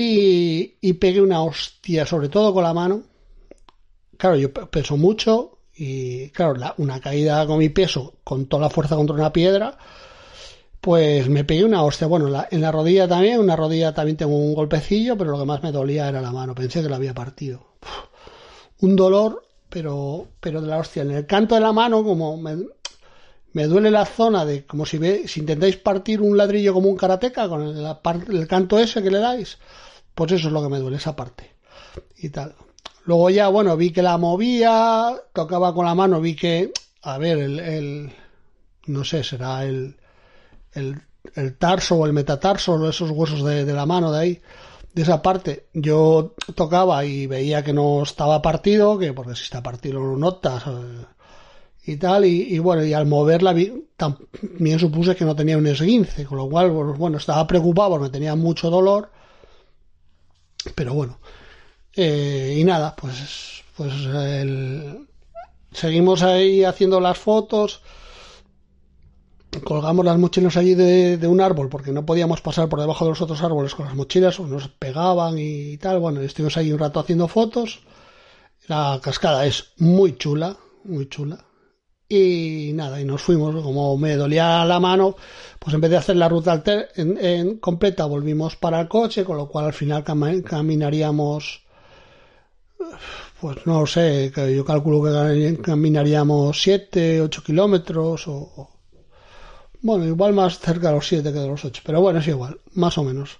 y, 0.00 0.92
pegué 0.94 1.20
una 1.20 1.42
hostia, 1.42 2.06
sobre 2.06 2.28
todo 2.28 2.54
con 2.54 2.62
la 2.62 2.72
mano. 2.72 3.02
Claro, 4.16 4.36
yo 4.36 4.52
peso 4.52 4.96
mucho 4.96 5.58
y, 5.74 6.30
claro, 6.30 6.54
una 6.78 7.00
caída 7.00 7.46
con 7.46 7.58
mi 7.58 7.68
peso, 7.68 8.14
con 8.24 8.46
toda 8.46 8.62
la 8.62 8.70
fuerza 8.70 8.96
contra 8.96 9.16
una 9.16 9.32
piedra, 9.32 9.76
pues 10.80 11.28
me 11.28 11.44
pegué 11.44 11.64
una 11.64 11.82
hostia. 11.82 12.06
Bueno, 12.06 12.28
en 12.50 12.60
la 12.60 12.72
rodilla 12.72 13.08
también, 13.08 13.40
una 13.40 13.56
rodilla 13.56 13.92
también 13.92 14.16
tengo 14.16 14.36
un 14.36 14.54
golpecillo, 14.54 15.16
pero 15.16 15.32
lo 15.32 15.38
que 15.38 15.46
más 15.46 15.62
me 15.62 15.72
dolía 15.72 16.08
era 16.08 16.20
la 16.20 16.32
mano. 16.32 16.54
Pensé 16.54 16.82
que 16.82 16.88
la 16.88 16.96
había 16.96 17.14
partido. 17.14 17.66
un 18.80 18.96
dolor, 18.96 19.44
pero, 19.68 20.28
pero 20.40 20.60
de 20.60 20.68
la 20.68 20.78
hostia. 20.78 21.02
En 21.02 21.10
el 21.10 21.26
canto 21.26 21.54
de 21.54 21.60
la 21.60 21.72
mano, 21.72 22.04
como 22.04 22.36
me, 22.36 22.56
me 23.52 23.66
duele 23.66 23.90
la 23.90 24.06
zona 24.06 24.44
de 24.44 24.66
como 24.66 24.86
si, 24.86 24.98
ve, 24.98 25.26
si 25.26 25.40
intentáis 25.40 25.76
partir 25.76 26.20
un 26.20 26.36
ladrillo 26.36 26.72
como 26.74 26.88
un 26.88 26.96
karateca 26.96 27.48
con 27.48 27.62
el, 27.62 27.86
el 28.36 28.46
canto 28.46 28.78
ese 28.78 29.02
que 29.02 29.10
le 29.10 29.18
dais 29.18 29.58
pues 30.18 30.32
eso 30.32 30.48
es 30.48 30.52
lo 30.52 30.60
que 30.60 30.68
me 30.68 30.80
duele, 30.80 30.96
esa 30.96 31.14
parte. 31.14 31.48
Y 32.16 32.30
tal. 32.30 32.56
Luego 33.04 33.30
ya, 33.30 33.46
bueno, 33.46 33.76
vi 33.76 33.92
que 33.92 34.02
la 34.02 34.18
movía, 34.18 35.14
tocaba 35.32 35.72
con 35.72 35.86
la 35.86 35.94
mano, 35.94 36.20
vi 36.20 36.34
que, 36.34 36.72
a 37.02 37.18
ver, 37.18 37.38
el, 37.38 38.12
no 38.86 39.04
sé, 39.04 39.22
será 39.22 39.64
el, 39.64 39.96
el, 40.78 41.02
el, 41.34 41.56
tarso 41.56 41.96
o 41.96 42.06
el 42.06 42.12
metatarso, 42.12 42.88
esos 42.88 43.10
huesos 43.10 43.44
de, 43.44 43.64
la 43.72 43.86
mano 43.86 44.12
de 44.12 44.20
ahí, 44.20 44.42
de 44.94 45.02
esa 45.02 45.22
parte, 45.22 45.66
yo 45.74 46.34
tocaba 46.54 47.04
y 47.04 47.26
veía 47.26 47.62
que 47.62 47.72
no 47.72 48.02
estaba 48.02 48.42
partido, 48.42 48.98
que 48.98 49.12
porque 49.12 49.34
si 49.34 49.44
está 49.44 49.62
partido 49.62 50.00
lo 50.00 50.16
notas 50.16 50.64
eh, 50.66 51.04
y 51.92 51.96
tal, 51.96 52.24
y, 52.24 52.58
bueno, 52.58 52.84
y 52.84 52.92
al 52.92 53.06
moverla 53.06 53.54
también 53.96 54.78
supuse 54.78 55.16
que 55.16 55.24
no 55.24 55.34
tenía 55.34 55.56
un 55.56 55.66
esguince, 55.66 56.24
con 56.24 56.38
lo 56.38 56.48
cual, 56.48 56.70
bueno, 56.70 57.18
estaba 57.18 57.46
preocupado 57.46 57.90
porque 57.90 58.10
tenía 58.10 58.34
mucho 58.34 58.70
dolor 58.70 59.10
pero 60.74 60.94
bueno. 60.94 61.18
Eh, 61.94 62.56
y 62.58 62.64
nada, 62.64 62.94
pues, 62.96 63.64
pues 63.76 63.92
seguimos 65.72 66.22
ahí 66.22 66.64
haciendo 66.64 67.00
las 67.00 67.18
fotos. 67.18 67.82
Colgamos 69.64 70.04
las 70.04 70.18
mochilas 70.18 70.56
allí 70.56 70.74
de, 70.74 71.26
un 71.26 71.40
árbol 71.40 71.68
porque 71.68 71.92
no 71.92 72.04
podíamos 72.04 72.40
pasar 72.40 72.68
por 72.68 72.80
debajo 72.80 73.04
de 73.04 73.10
los 73.10 73.20
otros 73.20 73.42
árboles 73.42 73.74
con 73.74 73.86
las 73.86 73.94
mochilas 73.94 74.38
o 74.40 74.46
nos 74.46 74.68
pegaban 74.68 75.38
y 75.38 75.76
tal. 75.78 75.98
Bueno, 75.98 76.20
estuvimos 76.20 76.56
ahí 76.56 76.72
un 76.72 76.78
rato 76.78 77.00
haciendo 77.00 77.28
fotos. 77.28 77.80
La 78.66 79.00
cascada 79.02 79.46
es 79.46 79.72
muy 79.78 80.16
chula, 80.16 80.56
muy 80.84 81.08
chula. 81.08 81.44
Y 82.08 82.72
nada, 82.74 83.00
y 83.00 83.04
nos 83.04 83.20
fuimos. 83.22 83.54
Como 83.62 83.96
me 83.98 84.16
dolía 84.16 84.64
la 84.64 84.80
mano, 84.80 85.16
pues 85.58 85.74
en 85.74 85.80
vez 85.80 85.90
de 85.90 85.96
hacer 85.98 86.16
la 86.16 86.28
ruta 86.28 86.62
en, 86.96 87.58
completa, 87.58 88.06
volvimos 88.06 88.56
para 88.56 88.80
el 88.80 88.88
coche, 88.88 89.24
con 89.24 89.36
lo 89.36 89.48
cual 89.48 89.66
al 89.66 89.72
final 89.74 90.04
caminaríamos, 90.04 91.62
pues 93.40 93.66
no 93.66 93.86
sé, 93.86 94.32
yo 94.54 94.64
calculo 94.64 95.02
que 95.02 95.58
caminaríamos 95.62 96.60
7, 96.60 97.20
8 97.20 97.42
kilómetros 97.44 98.26
o, 98.28 98.77
bueno, 99.82 100.06
igual 100.06 100.32
más 100.32 100.58
cerca 100.58 100.88
de 100.88 100.94
los 100.94 101.08
7 101.08 101.32
que 101.32 101.38
de 101.38 101.48
los 101.48 101.64
8, 101.64 101.82
pero 101.84 102.00
bueno, 102.00 102.20
es 102.20 102.28
igual, 102.28 102.60
más 102.74 102.98
o 102.98 103.04
menos. 103.04 103.38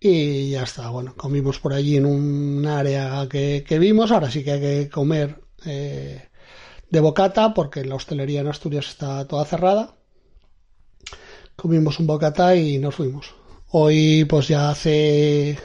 Y 0.00 0.50
ya 0.50 0.64
está, 0.64 0.90
bueno, 0.90 1.14
comimos 1.16 1.58
por 1.60 1.72
allí 1.72 1.96
en 1.96 2.06
un 2.06 2.66
área 2.66 3.28
que, 3.28 3.64
vimos, 3.78 4.10
ahora 4.10 4.30
sí 4.30 4.42
que 4.44 4.52
hay 4.52 4.60
que 4.60 4.90
comer. 4.90 5.40
Eh, 5.64 6.28
de 6.92 7.00
bocata, 7.00 7.54
porque 7.54 7.84
la 7.84 7.94
hostelería 7.94 8.40
en 8.40 8.48
Asturias 8.48 8.88
está 8.88 9.26
toda 9.26 9.46
cerrada. 9.46 9.94
Comimos 11.56 11.98
un 11.98 12.06
bocata 12.06 12.54
y 12.54 12.78
nos 12.78 12.94
fuimos. 12.94 13.34
Hoy, 13.70 14.26
pues 14.26 14.48
ya 14.48 14.70
hace. 14.70 15.58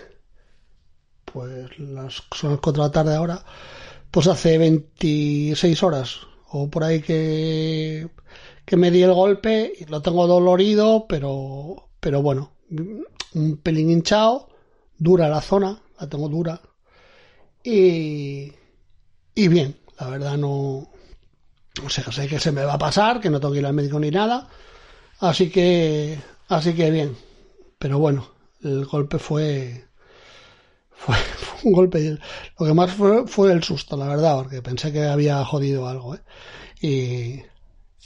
Pues 1.26 1.78
las, 1.80 2.24
son 2.34 2.52
las 2.52 2.60
4 2.62 2.84
de 2.84 2.88
la 2.88 2.92
tarde 2.94 3.16
ahora. 3.16 3.44
Pues 4.10 4.28
hace 4.28 4.58
26 4.58 5.84
horas 5.84 6.20
o 6.50 6.70
por 6.70 6.84
ahí 6.84 7.02
que, 7.02 8.08
que 8.68 8.76
me 8.76 8.92
di 8.92 9.02
el 9.02 9.14
golpe 9.14 9.72
y 9.80 9.86
lo 9.86 10.02
tengo 10.02 10.28
dolorido, 10.28 11.08
pero, 11.08 11.88
pero 12.02 12.22
bueno, 12.22 12.52
un 13.34 13.58
pelín 13.64 13.90
hinchado, 13.90 14.50
dura 14.98 15.30
la 15.30 15.42
zona, 15.42 15.82
la 16.00 16.10
tengo 16.10 16.28
dura 16.28 16.60
y, 17.64 18.52
y 19.36 19.48
bien, 19.48 19.78
la 20.00 20.10
verdad 20.10 20.38
no, 20.38 20.90
o 21.86 21.90
sea, 21.90 22.12
sé 22.12 22.28
que 22.28 22.40
se 22.40 22.52
me 22.52 22.64
va 22.64 22.74
a 22.74 22.78
pasar, 22.78 23.20
que 23.22 23.30
no 23.30 23.40
tengo 23.40 23.54
que 23.54 23.60
ir 23.60 23.66
al 23.66 23.74
médico 23.74 24.00
ni 24.00 24.12
nada. 24.12 24.48
Así 25.20 25.50
que, 25.50 26.20
así 26.50 26.74
que 26.74 26.92
bien. 26.92 27.18
Pero 27.80 28.00
bueno, 28.00 28.28
el 28.64 28.86
golpe 28.86 29.20
fue, 29.20 29.86
fue, 30.92 31.16
un 31.64 31.74
golpe. 31.74 32.18
Lo 32.60 32.66
que 32.66 32.74
más 32.74 32.92
fue, 32.92 33.28
fue 33.28 33.52
el 33.52 33.64
susto, 33.64 33.98
la 33.98 34.08
verdad, 34.08 34.38
porque 34.38 34.62
pensé 34.62 34.92
que 34.92 35.06
había 35.06 35.44
jodido 35.46 35.88
algo, 35.88 36.16
¿eh? 36.16 36.22
Y, 36.82 37.42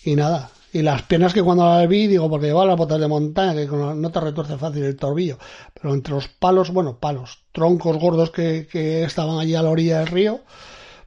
y 0.03 0.15
nada. 0.15 0.51
Y 0.73 0.81
las 0.83 1.01
piernas 1.03 1.33
que 1.33 1.43
cuando 1.43 1.65
las 1.65 1.87
vi, 1.87 2.07
digo, 2.07 2.29
porque 2.29 2.47
llevaba 2.47 2.67
las 2.67 2.77
botas 2.77 2.99
de 2.99 3.07
montaña, 3.07 3.53
que 3.53 3.67
no 3.67 4.11
te 4.11 4.19
retuerce 4.21 4.57
fácil 4.57 4.83
el 4.83 4.95
torbillo. 4.95 5.37
Pero 5.73 5.93
entre 5.93 6.13
los 6.13 6.29
palos, 6.29 6.71
bueno, 6.71 6.97
palos, 6.97 7.39
troncos 7.51 7.97
gordos 7.97 8.31
que, 8.31 8.67
que 8.71 9.03
estaban 9.03 9.37
allí 9.37 9.53
a 9.53 9.61
la 9.61 9.69
orilla 9.69 9.99
del 9.99 10.07
río, 10.07 10.41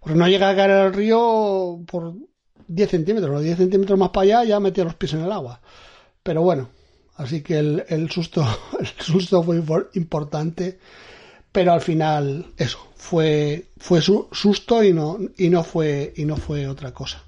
pues 0.01 0.17
no 0.17 0.29
llega 0.29 0.51
a 0.51 0.57
caer 0.57 0.71
el 0.71 0.93
río 0.93 1.81
por 1.87 2.15
10 2.69 2.91
centímetros, 2.91 3.31
los 3.31 3.43
10 3.43 3.57
centímetros 3.57 3.99
más 3.99 4.11
para 4.11 4.23
allá 4.25 4.45
ya 4.45 4.61
metía 4.61 4.85
los 4.85 4.95
pies 4.95 5.15
en 5.15 5.21
el 5.21 5.33
agua. 5.33 5.61
Pero 6.23 6.43
bueno, 6.43 6.69
así 7.17 7.43
que 7.43 7.59
el, 7.59 8.11
susto, 8.11 8.47
el 8.81 8.87
susto 8.87 9.43
fue 9.43 9.63
importante, 9.95 10.79
pero 11.53 11.73
al 11.73 11.81
final 11.81 12.47
eso, 12.59 12.79
fue, 12.97 13.67
fue 13.79 14.03
su, 14.03 14.29
susto 14.33 14.83
y 14.85 14.93
no, 14.93 15.19
y 15.39 15.49
no 15.49 15.65
fue, 15.65 16.13
y 16.17 16.25
no 16.25 16.37
fue 16.37 16.67
otra 16.69 16.93
cosa. 16.93 17.23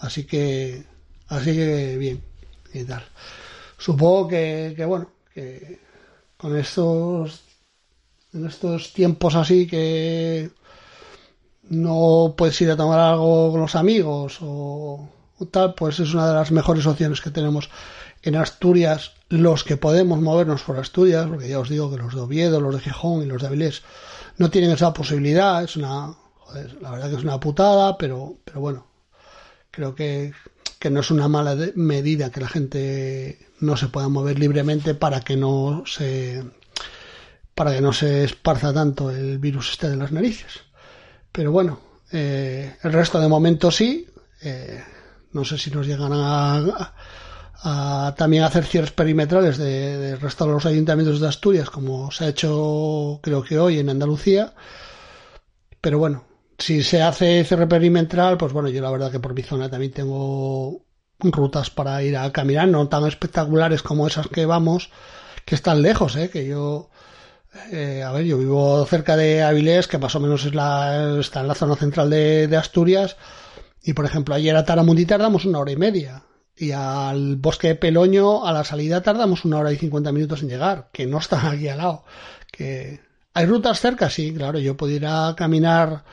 Así 0.00 0.24
que, 0.24 0.84
así 1.32 1.54
que 1.54 1.96
bien, 1.98 2.22
y 2.72 2.84
tal. 2.84 3.04
Supongo 3.78 4.28
que, 4.28 4.74
que 4.76 4.84
bueno, 4.84 5.10
que 5.34 5.80
con 6.36 6.56
estos, 6.56 7.42
en 8.32 8.46
estos 8.46 8.92
tiempos 8.92 9.34
así 9.34 9.66
que 9.66 10.50
no 11.68 12.34
puedes 12.36 12.60
ir 12.60 12.70
a 12.70 12.76
tomar 12.76 12.98
algo 12.98 13.50
con 13.52 13.60
los 13.60 13.74
amigos 13.74 14.38
o, 14.40 15.08
tal, 15.50 15.74
pues 15.74 16.00
es 16.00 16.14
una 16.14 16.28
de 16.28 16.34
las 16.34 16.52
mejores 16.52 16.86
opciones 16.86 17.20
que 17.20 17.30
tenemos 17.30 17.70
en 18.22 18.36
Asturias, 18.36 19.12
los 19.28 19.64
que 19.64 19.76
podemos 19.76 20.20
movernos 20.20 20.62
por 20.62 20.78
Asturias, 20.78 21.26
porque 21.28 21.48
ya 21.48 21.58
os 21.58 21.68
digo 21.68 21.90
que 21.90 21.96
los 21.96 22.14
de 22.14 22.20
Oviedo, 22.20 22.60
los 22.60 22.74
de 22.74 22.80
Gijón 22.80 23.22
y 23.22 23.26
los 23.26 23.42
de 23.42 23.48
Avilés 23.48 23.82
no 24.38 24.50
tienen 24.50 24.70
esa 24.70 24.92
posibilidad, 24.92 25.64
es 25.64 25.76
una, 25.76 26.14
joder, 26.38 26.80
la 26.80 26.90
verdad 26.92 27.10
que 27.10 27.16
es 27.16 27.24
una 27.24 27.40
putada, 27.40 27.98
pero, 27.98 28.36
pero 28.44 28.60
bueno, 28.60 28.86
creo 29.70 29.94
que, 29.94 30.32
que 30.82 30.90
no 30.90 30.98
es 30.98 31.12
una 31.12 31.28
mala 31.28 31.56
medida 31.76 32.32
que 32.32 32.40
la 32.40 32.48
gente 32.48 33.38
no 33.60 33.76
se 33.76 33.86
pueda 33.86 34.08
mover 34.08 34.40
libremente 34.40 34.96
para 34.96 35.20
que 35.20 35.36
no 35.36 35.84
se 35.86 36.42
para 37.54 37.72
que 37.72 37.80
no 37.80 37.92
se 37.92 38.24
esparza 38.24 38.74
tanto 38.74 39.08
el 39.12 39.38
virus 39.38 39.70
este 39.70 39.88
de 39.88 39.96
las 39.96 40.10
narices. 40.10 40.62
Pero 41.30 41.52
bueno, 41.52 41.78
eh, 42.10 42.78
el 42.82 42.92
resto 42.92 43.20
de 43.20 43.28
momento 43.28 43.70
sí. 43.70 44.08
Eh, 44.42 44.82
no 45.30 45.44
sé 45.44 45.56
si 45.56 45.70
nos 45.70 45.86
llegan 45.86 46.10
a, 46.14 46.92
a, 47.62 48.14
también 48.18 48.42
hacer 48.42 48.64
cierres 48.64 48.90
perimetrales 48.90 49.58
del 49.58 50.00
de 50.00 50.16
resto 50.16 50.46
de 50.46 50.52
los 50.52 50.66
ayuntamientos 50.66 51.20
de 51.20 51.28
Asturias, 51.28 51.70
como 51.70 52.10
se 52.10 52.24
ha 52.24 52.28
hecho 52.28 53.20
creo 53.22 53.44
que 53.44 53.56
hoy 53.56 53.78
en 53.78 53.88
Andalucía. 53.88 54.52
Pero 55.80 56.00
bueno, 56.00 56.24
si 56.62 56.82
se 56.82 57.02
hace 57.02 57.44
cierre 57.44 57.66
perimetral, 57.66 58.36
pues 58.36 58.52
bueno, 58.52 58.68
yo 58.68 58.80
la 58.80 58.90
verdad 58.90 59.10
que 59.10 59.20
por 59.20 59.34
mi 59.34 59.42
zona 59.42 59.68
también 59.68 59.92
tengo 59.92 60.84
rutas 61.20 61.70
para 61.70 62.02
ir 62.02 62.16
a 62.16 62.30
caminar, 62.32 62.68
no 62.68 62.88
tan 62.88 63.06
espectaculares 63.06 63.82
como 63.82 64.06
esas 64.06 64.28
que 64.28 64.46
vamos, 64.46 64.90
que 65.44 65.54
están 65.54 65.82
lejos, 65.82 66.16
¿eh? 66.16 66.30
que 66.30 66.46
yo 66.46 66.90
eh, 67.70 68.02
a 68.02 68.12
ver, 68.12 68.24
yo 68.24 68.38
vivo 68.38 68.84
cerca 68.86 69.16
de 69.16 69.42
Avilés, 69.42 69.86
que 69.86 69.98
más 69.98 70.14
o 70.14 70.20
menos 70.20 70.44
es 70.44 70.54
la, 70.54 71.18
está 71.20 71.40
en 71.40 71.48
la 71.48 71.54
zona 71.54 71.76
central 71.76 72.08
de, 72.10 72.56
Asturias. 72.56 73.16
Y 73.82 73.92
por 73.92 74.04
ejemplo, 74.04 74.34
ayer 74.34 74.56
a 74.56 74.64
Taramundi 74.64 75.06
tardamos 75.06 75.44
una 75.44 75.58
hora 75.58 75.72
y 75.72 75.76
media. 75.76 76.22
Y 76.56 76.72
al 76.72 77.36
bosque 77.36 77.68
de 77.68 77.74
Peloño, 77.74 78.46
a 78.46 78.52
la 78.52 78.64
salida, 78.64 79.02
tardamos 79.02 79.44
una 79.44 79.58
hora 79.58 79.72
y 79.72 79.76
cincuenta 79.76 80.12
minutos 80.12 80.42
en 80.42 80.48
llegar, 80.48 80.90
que 80.92 81.06
no 81.06 81.18
está 81.18 81.50
aquí 81.50 81.68
al 81.68 81.78
lado. 81.78 82.04
Que 82.50 83.00
hay 83.34 83.46
rutas 83.46 83.80
cerca, 83.80 84.08
sí, 84.10 84.32
claro. 84.34 84.58
Yo 84.58 84.76
puedo 84.76 84.92
ir 84.92 85.06
a 85.06 85.34
caminar, 85.36 86.04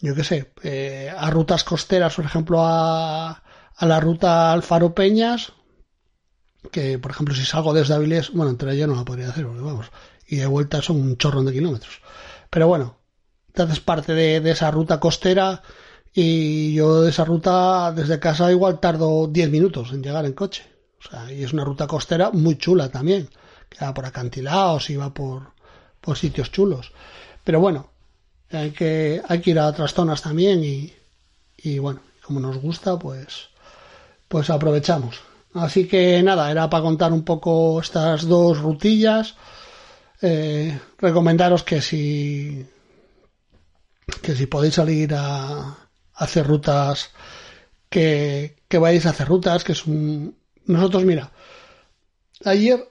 yo 0.00 0.14
qué 0.14 0.24
sé, 0.24 0.52
eh, 0.62 1.12
a 1.16 1.30
rutas 1.30 1.64
costeras, 1.64 2.14
por 2.14 2.24
ejemplo, 2.24 2.64
a, 2.64 3.42
a 3.76 3.86
la 3.86 4.00
ruta 4.00 4.52
Alfaro 4.52 4.94
Peñas, 4.94 5.52
que 6.70 6.98
por 6.98 7.10
ejemplo, 7.10 7.34
si 7.34 7.44
salgo 7.44 7.72
desde 7.72 7.94
Avilés, 7.94 8.32
bueno, 8.32 8.50
entre 8.50 8.72
ellos 8.72 8.88
no 8.88 8.96
la 8.96 9.04
podría 9.04 9.28
hacer, 9.28 9.46
porque 9.46 9.62
vamos, 9.62 9.86
y 10.26 10.36
de 10.36 10.46
vuelta 10.46 10.82
son 10.82 11.00
un 11.00 11.16
chorrón 11.16 11.46
de 11.46 11.52
kilómetros. 11.52 12.00
Pero 12.50 12.68
bueno, 12.68 12.98
entonces 13.48 13.80
parte 13.80 14.14
de, 14.14 14.50
esa 14.50 14.70
ruta 14.70 15.00
costera 15.00 15.62
y 16.12 16.74
yo 16.74 17.02
de 17.02 17.10
esa 17.10 17.24
ruta 17.24 17.92
desde 17.92 18.18
casa 18.18 18.50
igual 18.50 18.80
tardo 18.80 19.26
10 19.28 19.50
minutos 19.50 19.92
en 19.92 20.02
llegar 20.02 20.24
en 20.24 20.32
coche. 20.32 20.64
O 20.98 21.10
sea, 21.10 21.32
y 21.32 21.44
es 21.44 21.52
una 21.52 21.64
ruta 21.64 21.86
costera 21.86 22.30
muy 22.30 22.56
chula 22.56 22.90
también, 22.90 23.28
que 23.68 23.84
va 23.84 23.94
por 23.94 24.06
acantilados 24.06 24.90
y 24.90 24.96
va 24.96 25.12
por, 25.12 25.52
por 26.00 26.16
sitios 26.16 26.50
chulos. 26.50 26.92
Pero 27.44 27.60
bueno, 27.60 27.90
hay 28.50 28.70
que, 28.70 29.22
hay 29.26 29.40
que 29.40 29.50
ir 29.50 29.58
a 29.58 29.66
otras 29.66 29.94
zonas 29.94 30.22
también 30.22 30.62
y, 30.64 30.92
y 31.56 31.78
bueno, 31.78 32.00
como 32.22 32.40
nos 32.40 32.58
gusta, 32.58 32.98
pues, 32.98 33.48
pues 34.28 34.50
aprovechamos. 34.50 35.20
Así 35.54 35.86
que 35.86 36.22
nada, 36.22 36.50
era 36.50 36.68
para 36.68 36.82
contar 36.82 37.12
un 37.12 37.24
poco 37.24 37.80
estas 37.80 38.26
dos 38.26 38.58
rutillas 38.58 39.36
eh, 40.22 40.78
recomendaros 40.98 41.62
que 41.62 41.80
si 41.82 42.66
que 44.22 44.34
si 44.34 44.46
podéis 44.46 44.74
salir 44.74 45.14
a, 45.14 45.76
hacer 46.14 46.46
rutas 46.46 47.10
que, 47.90 48.56
que 48.68 48.78
vayáis 48.78 49.04
a 49.06 49.10
hacer 49.10 49.28
rutas 49.28 49.62
que 49.62 49.72
es 49.72 49.86
un 49.86 50.36
nosotros 50.64 51.04
mira 51.04 51.30
ayer 52.44 52.88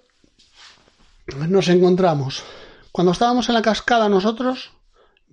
nos 1.48 1.68
encontramos 1.70 2.44
cuando 2.91 3.12
estábamos 3.12 3.50
en 3.50 3.56
la 3.56 3.63
cascada 3.63 4.08
nosotros 4.08 4.72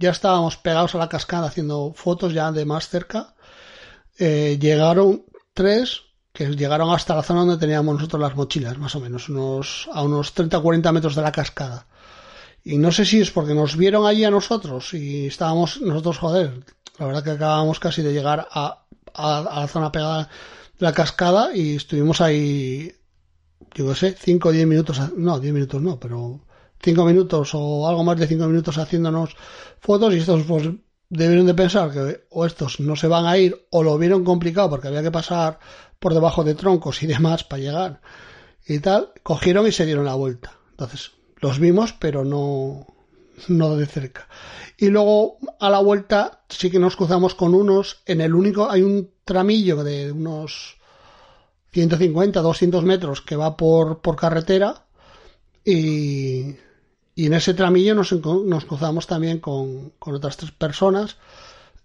ya 0.02 0.10
estábamos 0.10 0.56
pegados 0.56 0.94
a 0.94 0.98
la 0.98 1.08
cascada 1.08 1.46
haciendo 1.46 1.92
fotos 1.94 2.34
ya 2.34 2.50
de 2.52 2.64
más 2.64 2.88
cerca 2.88 3.34
eh, 4.18 4.58
llegaron 4.60 5.24
tres 5.54 6.02
que 6.32 6.46
llegaron 6.56 6.90
hasta 6.90 7.14
la 7.14 7.22
zona 7.22 7.40
donde 7.40 7.58
teníamos 7.58 7.94
nosotros 7.94 8.20
las 8.20 8.34
mochilas, 8.34 8.78
más 8.78 8.94
o 8.96 9.00
menos, 9.00 9.28
unos, 9.28 9.88
a 9.92 10.02
unos 10.02 10.32
30 10.32 10.58
o 10.58 10.62
40 10.62 10.92
metros 10.92 11.14
de 11.14 11.22
la 11.22 11.30
cascada. 11.32 11.86
Y 12.64 12.78
no 12.78 12.90
sé 12.90 13.04
si 13.04 13.20
es 13.20 13.30
porque 13.30 13.54
nos 13.54 13.76
vieron 13.76 14.06
allí 14.06 14.24
a 14.24 14.30
nosotros 14.30 14.94
y 14.94 15.26
estábamos 15.26 15.80
nosotros, 15.82 16.18
joder, 16.18 16.64
la 16.98 17.06
verdad 17.06 17.24
que 17.24 17.30
acabamos 17.32 17.80
casi 17.80 18.02
de 18.02 18.12
llegar 18.12 18.48
a, 18.50 18.84
a, 19.14 19.60
la 19.60 19.68
zona 19.68 19.92
pegada 19.92 20.30
de 20.78 20.86
la 20.86 20.92
cascada 20.92 21.54
y 21.54 21.76
estuvimos 21.76 22.20
ahí, 22.20 22.92
yo 23.74 23.88
qué 23.88 23.94
sé, 23.94 24.16
5 24.18 24.48
o 24.48 24.52
10 24.52 24.66
minutos, 24.66 25.00
no, 25.16 25.38
10 25.38 25.52
minutos 25.52 25.82
no, 25.82 25.98
pero 26.00 26.40
5 26.82 27.04
minutos 27.04 27.50
o 27.54 27.88
algo 27.88 28.04
más 28.04 28.18
de 28.18 28.26
5 28.26 28.46
minutos 28.46 28.78
haciéndonos 28.78 29.36
fotos 29.80 30.14
y 30.14 30.18
estos 30.18 30.42
pues 30.44 30.68
debieron 31.08 31.46
de 31.46 31.54
pensar 31.54 31.92
que 31.92 32.24
o 32.30 32.46
estos 32.46 32.80
no 32.80 32.96
se 32.96 33.06
van 33.06 33.26
a 33.26 33.36
ir 33.38 33.66
o 33.70 33.82
lo 33.82 33.98
vieron 33.98 34.24
complicado 34.24 34.70
porque 34.70 34.88
había 34.88 35.02
que 35.02 35.10
pasar 35.10 35.58
por 35.98 36.14
debajo 36.14 36.42
de 36.42 36.54
troncos 36.54 37.02
y 37.02 37.06
demás 37.06 37.44
para 37.44 37.62
llegar 37.62 38.00
y 38.66 38.78
tal, 38.78 39.12
cogieron 39.22 39.66
y 39.66 39.72
se 39.72 39.86
dieron 39.86 40.04
la 40.04 40.14
vuelta. 40.14 40.52
Entonces, 40.70 41.12
los 41.36 41.58
vimos, 41.58 41.92
pero 41.92 42.24
no, 42.24 42.86
no 43.48 43.76
de 43.76 43.86
cerca. 43.86 44.28
Y 44.76 44.88
luego 44.88 45.38
a 45.60 45.70
la 45.70 45.80
vuelta 45.80 46.42
sí 46.48 46.70
que 46.70 46.78
nos 46.78 46.96
cruzamos 46.96 47.34
con 47.34 47.54
unos, 47.54 48.02
en 48.06 48.20
el 48.20 48.34
único, 48.34 48.70
hay 48.70 48.82
un 48.82 49.10
tramillo 49.24 49.82
de 49.84 50.12
unos 50.12 50.76
150, 51.72 52.40
200 52.40 52.84
metros 52.84 53.20
que 53.20 53.36
va 53.36 53.56
por, 53.56 54.00
por 54.00 54.16
carretera 54.16 54.86
y, 55.64 56.54
y 57.14 57.26
en 57.26 57.34
ese 57.34 57.54
tramillo 57.54 57.94
nos, 57.94 58.12
nos 58.12 58.64
cruzamos 58.64 59.06
también 59.06 59.38
con, 59.38 59.90
con 59.98 60.14
otras 60.14 60.36
tres 60.36 60.50
personas 60.52 61.16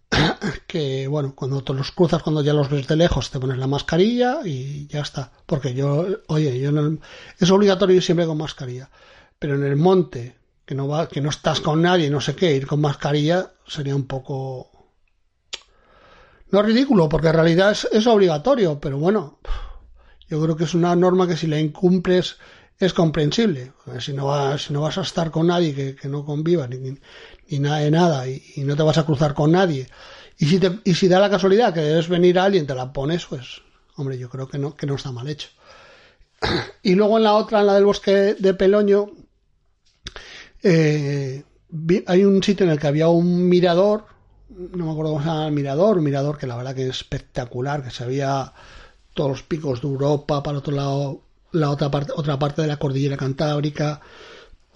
que 0.68 1.08
bueno, 1.08 1.34
cuando 1.36 1.64
te 1.64 1.74
los 1.74 1.92
cruzas, 1.92 2.24
cuando 2.24 2.42
ya 2.42 2.54
los 2.54 2.70
ves 2.70 2.88
de 2.88 2.96
lejos, 2.96 3.30
te 3.30 3.40
pones 3.40 3.58
la 3.58 3.68
mascarilla 3.68 4.40
y 4.46 4.88
ya 4.88 5.02
está. 5.02 5.32
Porque 5.46 5.74
yo, 5.74 6.08
oye, 6.28 6.60
yo 6.60 6.72
no, 6.72 6.98
es 7.38 7.52
obligatorio 7.52 7.96
ir 7.96 8.04
siempre 8.04 8.26
con 8.26 8.38
mascarilla. 8.38 8.90
Pero 9.38 9.56
en 9.56 9.64
el 9.64 9.76
monte, 9.76 10.38
que 10.66 10.76
no 10.76 10.88
va, 10.88 11.08
que 11.08 11.22
no 11.22 11.30
estás 11.30 11.60
con 11.60 11.82
nadie, 11.82 12.10
no 12.10 12.22
sé 12.22 12.36
qué, 12.36 12.56
ir 12.56 12.68
con 12.68 12.82
mascarilla 12.82 13.52
sería 13.66 13.96
un 13.96 14.08
poco 14.08 14.72
no 16.50 16.62
ridículo, 16.62 17.10
porque 17.10 17.28
en 17.28 17.34
realidad 17.34 17.78
es, 17.92 18.08
obligatorio, 18.08 18.80
pero 18.80 18.98
bueno, 18.98 19.40
yo 20.30 20.42
creo 20.42 20.56
que 20.56 20.64
es 20.64 20.74
una 20.74 20.96
norma 20.96 21.28
que 21.28 21.36
si 21.36 21.48
la 21.48 21.60
incumples 21.60 22.38
es 22.80 22.94
comprensible. 22.94 23.74
Si 24.00 24.14
no, 24.14 24.26
vas, 24.28 24.64
si 24.64 24.74
no 24.74 24.82
vas 24.82 24.98
a 24.98 25.02
estar 25.02 25.32
con 25.32 25.48
nadie 25.48 25.74
que, 25.74 25.96
que 25.96 26.08
no 26.08 26.26
conviva, 26.26 26.68
ni, 26.68 26.98
y 27.48 27.60
nada 27.60 27.80
de 27.80 27.92
nada 27.92 28.28
y, 28.28 28.42
no 28.58 28.76
te 28.76 28.84
vas 28.84 28.98
a 28.98 29.06
cruzar 29.06 29.34
con 29.34 29.52
nadie 29.52 29.88
y 30.38 30.46
si 30.46 30.60
te, 30.60 30.80
y 30.84 30.94
si 30.94 31.08
da 31.08 31.20
la 31.20 31.30
casualidad 31.30 31.74
que 31.74 31.82
debes 31.82 32.10
venir 32.10 32.38
a 32.38 32.44
alguien 32.44 32.68
te 32.68 32.76
la 32.76 32.92
pones 32.94 33.26
pues 33.26 33.62
hombre 33.96 34.18
yo 34.18 34.30
creo 34.30 34.48
que 34.48 34.58
no 34.58 34.76
que 34.76 34.86
no 34.86 34.96
está 34.96 35.12
mal 35.12 35.28
hecho 35.28 35.50
y 36.84 36.96
luego 36.96 37.18
en 37.18 37.24
la 37.24 37.34
otra 37.34 37.62
en 37.62 37.68
la 37.68 37.74
del 37.76 37.86
bosque 37.86 38.36
de 38.38 38.54
Peloño 38.54 39.12
eh, 40.64 41.44
hay 42.06 42.26
un 42.26 42.44
sitio 42.44 42.66
en 42.66 42.72
el 42.72 42.80
que 42.80 42.88
había 42.88 43.08
un 43.08 43.48
mirador 43.48 44.06
no 44.50 44.86
me 44.86 44.92
acuerdo 44.92 45.14
cómo 45.14 45.24
se 45.24 45.28
llama 45.28 45.48
el 45.48 45.54
mirador 45.54 45.98
un 45.98 46.04
mirador 46.04 46.38
que 46.38 46.48
la 46.48 46.58
verdad 46.58 46.76
que 46.76 46.84
es 46.84 46.98
espectacular 46.98 47.84
que 47.84 47.92
se 47.92 48.06
veía 48.06 48.54
todos 49.14 49.30
los 49.32 49.44
picos 49.44 49.82
de 49.82 49.88
Europa 49.88 50.44
para 50.44 50.58
el 50.58 50.60
otro 50.60 50.76
lado 50.76 51.22
la 51.52 51.70
otra 51.70 51.90
parte 51.90 52.12
otra 52.16 52.38
parte 52.38 52.62
de 52.62 52.68
la 52.68 52.78
cordillera 52.78 53.18
cantábrica 53.18 54.02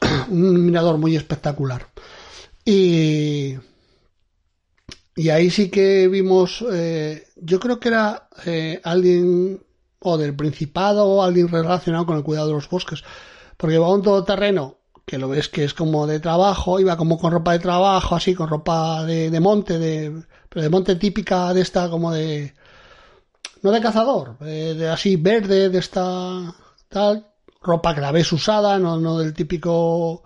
un 0.29 0.65
mirador 0.65 0.97
muy 0.97 1.15
espectacular. 1.15 1.87
Y, 2.65 3.55
y 5.15 5.29
ahí 5.29 5.49
sí 5.49 5.69
que 5.69 6.07
vimos, 6.07 6.63
eh, 6.71 7.27
yo 7.35 7.59
creo 7.59 7.79
que 7.79 7.89
era 7.89 8.29
eh, 8.45 8.79
alguien 8.83 9.63
o 9.99 10.17
del 10.17 10.35
Principado 10.35 11.05
o 11.05 11.23
alguien 11.23 11.47
relacionado 11.47 12.05
con 12.05 12.17
el 12.17 12.23
cuidado 12.23 12.47
de 12.47 12.53
los 12.53 12.69
bosques, 12.69 13.03
porque 13.57 13.77
va 13.77 13.93
un 13.93 14.01
todoterreno 14.01 14.77
que 15.05 15.17
lo 15.17 15.29
ves 15.29 15.49
que 15.49 15.63
es 15.63 15.73
como 15.73 16.07
de 16.07 16.19
trabajo, 16.19 16.79
iba 16.79 16.97
como 16.97 17.17
con 17.19 17.31
ropa 17.31 17.53
de 17.53 17.59
trabajo, 17.59 18.15
así, 18.15 18.33
con 18.33 18.49
ropa 18.49 19.03
de, 19.05 19.29
de 19.29 19.39
monte, 19.39 19.77
de, 19.77 20.23
pero 20.49 20.63
de 20.63 20.69
monte 20.69 20.95
típica 20.95 21.53
de 21.53 21.61
esta, 21.61 21.89
como 21.89 22.11
de, 22.11 22.53
no 23.61 23.71
de 23.71 23.81
cazador, 23.81 24.37
de, 24.39 24.89
así 24.89 25.15
verde, 25.15 25.69
de 25.69 25.79
esta, 25.79 26.53
tal, 26.89 27.27
ropa 27.61 27.93
que 27.93 28.01
la 28.01 28.11
ves 28.11 28.31
usada, 28.31 28.79
no, 28.79 28.99
no 28.99 29.19
del 29.19 29.33
típico 29.33 30.23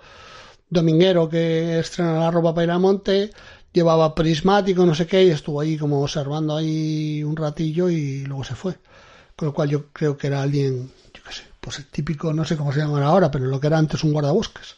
dominguero 0.70 1.30
que 1.30 1.80
estrena 1.80 2.20
la 2.20 2.32
ropa 2.32 2.54
para 2.54 2.66
ir 2.66 2.72
a 2.72 2.80
monte, 2.80 3.32
llevaba 3.74 4.16
prismático, 4.16 4.86
no 4.86 4.96
sé 4.96 5.06
qué, 5.06 5.24
y 5.26 5.30
estuvo 5.32 5.60
ahí 5.60 5.78
como 5.78 6.02
observando 6.02 6.56
ahí 6.56 7.24
un 7.24 7.36
ratillo 7.36 7.90
y 7.90 8.26
luego 8.26 8.44
se 8.44 8.56
fue. 8.56 8.78
Con 9.36 9.48
lo 9.50 9.54
cual 9.54 9.70
yo 9.70 9.88
creo 9.92 10.16
que 10.18 10.28
era 10.28 10.42
alguien, 10.42 10.90
yo 11.14 11.22
qué 11.24 11.34
sé, 11.34 11.44
pues 11.60 11.80
el 11.80 11.86
típico, 11.88 12.32
no 12.32 12.46
sé 12.46 12.56
cómo 12.56 12.72
se 12.72 12.80
llama 12.80 13.04
ahora, 13.06 13.30
pero 13.30 13.46
lo 13.46 13.60
que 13.60 13.68
era 13.68 13.78
antes 13.78 14.04
un 14.04 14.14
guardabosques. 14.14 14.76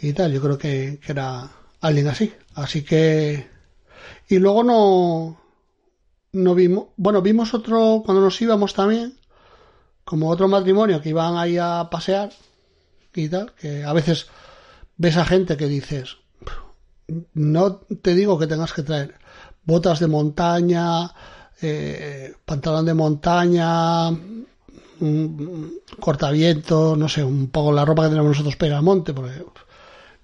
Y 0.00 0.12
tal, 0.12 0.32
yo 0.32 0.40
creo 0.40 0.58
que 0.58 1.00
era 1.06 1.48
alguien 1.80 2.08
así. 2.08 2.32
Así 2.54 2.82
que... 2.82 3.48
Y 4.28 4.38
luego 4.38 4.62
no... 4.64 5.40
No 6.32 6.54
vimos... 6.54 6.88
Bueno, 6.96 7.22
vimos 7.22 7.54
otro, 7.54 8.02
cuando 8.04 8.22
nos 8.22 8.40
íbamos 8.40 8.74
también, 8.74 9.18
como 10.04 10.28
otro 10.28 10.48
matrimonio 10.48 11.00
que 11.00 11.10
iban 11.10 11.36
ahí 11.36 11.58
a 11.58 11.88
pasear 11.90 12.30
y 13.14 13.28
tal, 13.28 13.52
que 13.54 13.84
a 13.84 13.92
veces 13.92 14.26
ves 14.96 15.16
a 15.16 15.24
gente 15.24 15.56
que 15.56 15.66
dices, 15.66 16.16
no 17.34 17.76
te 17.76 18.14
digo 18.14 18.38
que 18.38 18.46
tengas 18.46 18.72
que 18.72 18.82
traer 18.82 19.14
botas 19.64 20.00
de 20.00 20.06
montaña, 20.06 21.10
eh, 21.60 22.34
pantalón 22.44 22.86
de 22.86 22.94
montaña, 22.94 24.10
cortaviento, 26.00 26.96
no 26.96 27.08
sé, 27.08 27.22
un 27.24 27.48
poco 27.48 27.72
la 27.72 27.84
ropa 27.84 28.04
que 28.04 28.10
tenemos 28.10 28.30
nosotros 28.30 28.56
para 28.56 28.68
ir 28.68 28.74
al 28.74 28.82
monte, 28.82 29.12
porque 29.12 29.44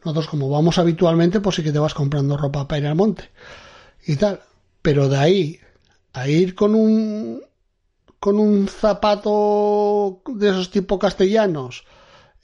nosotros 0.04 0.28
como 0.28 0.50
vamos 0.50 0.78
habitualmente, 0.78 1.40
pues 1.40 1.56
sí 1.56 1.62
que 1.62 1.72
te 1.72 1.78
vas 1.78 1.94
comprando 1.94 2.36
ropa 2.36 2.66
para 2.66 2.80
ir 2.80 2.86
al 2.86 2.94
monte 2.94 3.30
y 4.06 4.16
tal. 4.16 4.40
Pero 4.82 5.08
de 5.08 5.16
ahí 5.16 5.60
a 6.14 6.28
ir 6.28 6.54
con 6.54 6.74
un 6.74 7.42
con 8.18 8.38
un 8.38 8.68
zapato 8.68 10.22
de 10.26 10.48
esos 10.48 10.70
tipo 10.70 10.98
castellanos 10.98 11.84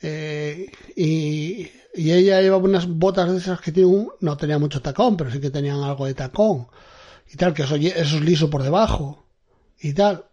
eh, 0.02 0.70
y, 0.94 1.70
y, 1.94 2.10
ella 2.10 2.42
llevaba 2.42 2.64
unas 2.64 2.86
botas 2.86 3.30
de 3.30 3.38
esas 3.38 3.60
que 3.60 3.72
tienen 3.72 3.94
un, 3.94 4.12
no 4.20 4.36
tenía 4.36 4.58
mucho 4.58 4.82
tacón, 4.82 5.16
pero 5.16 5.30
sí 5.30 5.40
que 5.40 5.50
tenían 5.50 5.82
algo 5.82 6.06
de 6.06 6.14
tacón 6.14 6.68
y 7.32 7.36
tal, 7.36 7.54
que 7.54 7.62
eso, 7.62 7.76
eso 7.76 8.16
es 8.16 8.22
liso 8.22 8.50
por 8.50 8.62
debajo 8.62 9.24
y 9.78 9.94
tal. 9.94 10.26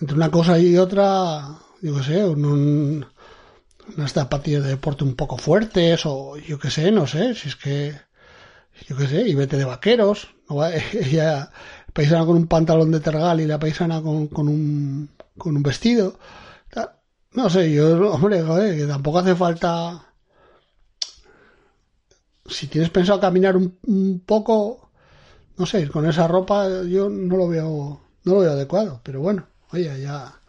Entre 0.00 0.16
una 0.16 0.30
cosa 0.30 0.58
y 0.58 0.76
otra, 0.76 1.58
yo 1.82 1.96
qué 1.96 2.02
sé, 2.02 2.24
un, 2.24 3.06
unas 3.96 4.12
zapatillas 4.12 4.62
de 4.62 4.70
deporte 4.70 5.04
un 5.04 5.14
poco 5.14 5.38
fuertes 5.38 6.02
o 6.04 6.36
yo 6.36 6.58
qué 6.58 6.70
sé, 6.70 6.90
no 6.90 7.06
sé, 7.06 7.34
si 7.34 7.48
es 7.48 7.56
que 7.56 7.94
yo 8.88 8.96
qué 8.96 9.06
sé, 9.06 9.28
y 9.28 9.34
vete 9.34 9.56
de 9.56 9.64
vaqueros, 9.64 10.34
ella 10.92 11.50
paisana 11.92 12.24
con 12.26 12.36
un 12.36 12.46
pantalón 12.46 12.90
de 12.90 13.00
tergal 13.00 13.40
y 13.40 13.46
la 13.46 13.58
paisana 13.58 14.02
con, 14.02 14.28
con 14.28 14.48
un 14.48 15.10
con 15.36 15.56
un 15.56 15.62
vestido. 15.62 16.18
No 17.32 17.48
sé, 17.48 17.72
yo, 17.72 18.12
hombre, 18.12 18.42
que 18.76 18.86
tampoco 18.86 19.18
hace 19.20 19.36
falta. 19.36 20.04
Si 22.46 22.66
tienes 22.66 22.90
pensado 22.90 23.20
caminar 23.20 23.56
un, 23.56 23.78
un 23.86 24.20
poco, 24.26 24.90
no 25.56 25.66
sé, 25.66 25.88
con 25.88 26.06
esa 26.06 26.26
ropa 26.26 26.82
yo 26.82 27.08
no 27.08 27.36
lo 27.36 27.48
veo, 27.48 28.00
no 28.24 28.34
lo 28.34 28.40
veo 28.40 28.52
adecuado, 28.52 29.00
pero 29.04 29.20
bueno, 29.20 29.46
oye, 29.72 30.00
ya 30.02 30.40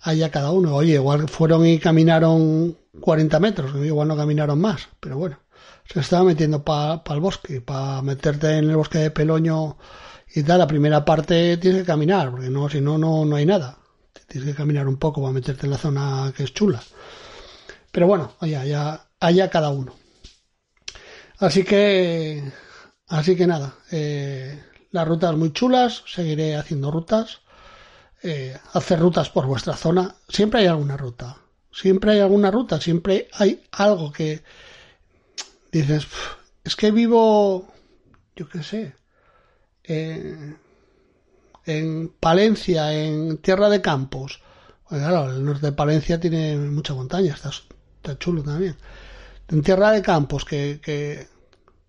allá 0.00 0.30
cada 0.30 0.50
uno. 0.52 0.74
Oye, 0.74 0.94
igual 0.94 1.28
fueron 1.28 1.66
y 1.66 1.78
caminaron 1.78 2.76
40 3.00 3.40
metros, 3.40 3.76
igual 3.84 4.08
no 4.08 4.16
caminaron 4.16 4.60
más, 4.60 4.88
pero 5.00 5.18
bueno, 5.18 5.38
se 5.92 6.00
estaba 6.00 6.24
metiendo 6.24 6.64
para 6.64 7.02
el 7.08 7.20
bosque, 7.20 7.60
para 7.60 8.02
meterte 8.02 8.58
en 8.58 8.70
el 8.70 8.76
bosque 8.76 8.98
de 8.98 9.10
Peloño 9.10 9.78
y 10.34 10.42
tal, 10.42 10.58
la 10.58 10.66
primera 10.66 11.04
parte 11.04 11.56
tienes 11.56 11.82
que 11.82 11.86
caminar, 11.86 12.30
porque 12.30 12.50
no, 12.50 12.68
si 12.68 12.80
no, 12.80 12.98
no, 12.98 13.24
no 13.24 13.36
hay 13.36 13.46
nada. 13.46 13.78
Tienes 14.26 14.50
que 14.50 14.56
caminar 14.56 14.88
un 14.88 14.96
poco 14.96 15.20
para 15.20 15.32
meterte 15.32 15.66
en 15.66 15.70
la 15.70 15.78
zona 15.78 16.32
que 16.36 16.42
es 16.42 16.52
chula. 16.52 16.82
Pero 17.92 18.06
bueno, 18.06 18.32
oye, 18.40 18.56
allá, 18.56 19.08
allá 19.20 19.50
cada 19.50 19.70
uno. 19.70 19.94
Así 21.38 21.64
que, 21.64 22.42
así 23.08 23.36
que 23.36 23.46
nada, 23.46 23.74
eh, 23.90 24.62
las 24.90 25.06
rutas 25.06 25.36
muy 25.36 25.52
chulas, 25.52 26.02
seguiré 26.06 26.56
haciendo 26.56 26.90
rutas 26.90 27.40
eh, 28.22 28.58
hacer 28.72 28.98
rutas 28.98 29.30
por 29.30 29.46
vuestra 29.46 29.76
zona, 29.76 30.16
siempre 30.28 30.60
hay 30.60 30.66
alguna 30.66 30.96
ruta. 30.96 31.38
Siempre 31.70 32.12
hay 32.12 32.20
alguna 32.20 32.50
ruta, 32.50 32.80
siempre 32.80 33.28
hay 33.34 33.62
algo 33.70 34.10
que 34.10 34.42
dices, 35.78 36.06
es 36.64 36.76
que 36.76 36.90
vivo, 36.90 37.66
yo 38.34 38.48
qué 38.48 38.62
sé, 38.62 38.94
en 41.66 42.12
Palencia, 42.20 42.92
en 42.92 43.38
Tierra 43.38 43.68
de 43.68 43.80
Campos. 43.80 44.40
Pues 44.88 45.02
claro, 45.02 45.32
el 45.32 45.44
norte 45.44 45.66
de 45.66 45.72
Palencia 45.72 46.20
tiene 46.20 46.56
mucha 46.56 46.94
montaña, 46.94 47.34
está, 47.34 47.50
está 47.50 48.18
chulo 48.18 48.42
también. 48.42 48.76
En 49.48 49.62
Tierra 49.62 49.90
de 49.90 50.02
Campos, 50.02 50.44
que, 50.44 50.80
que 50.82 51.26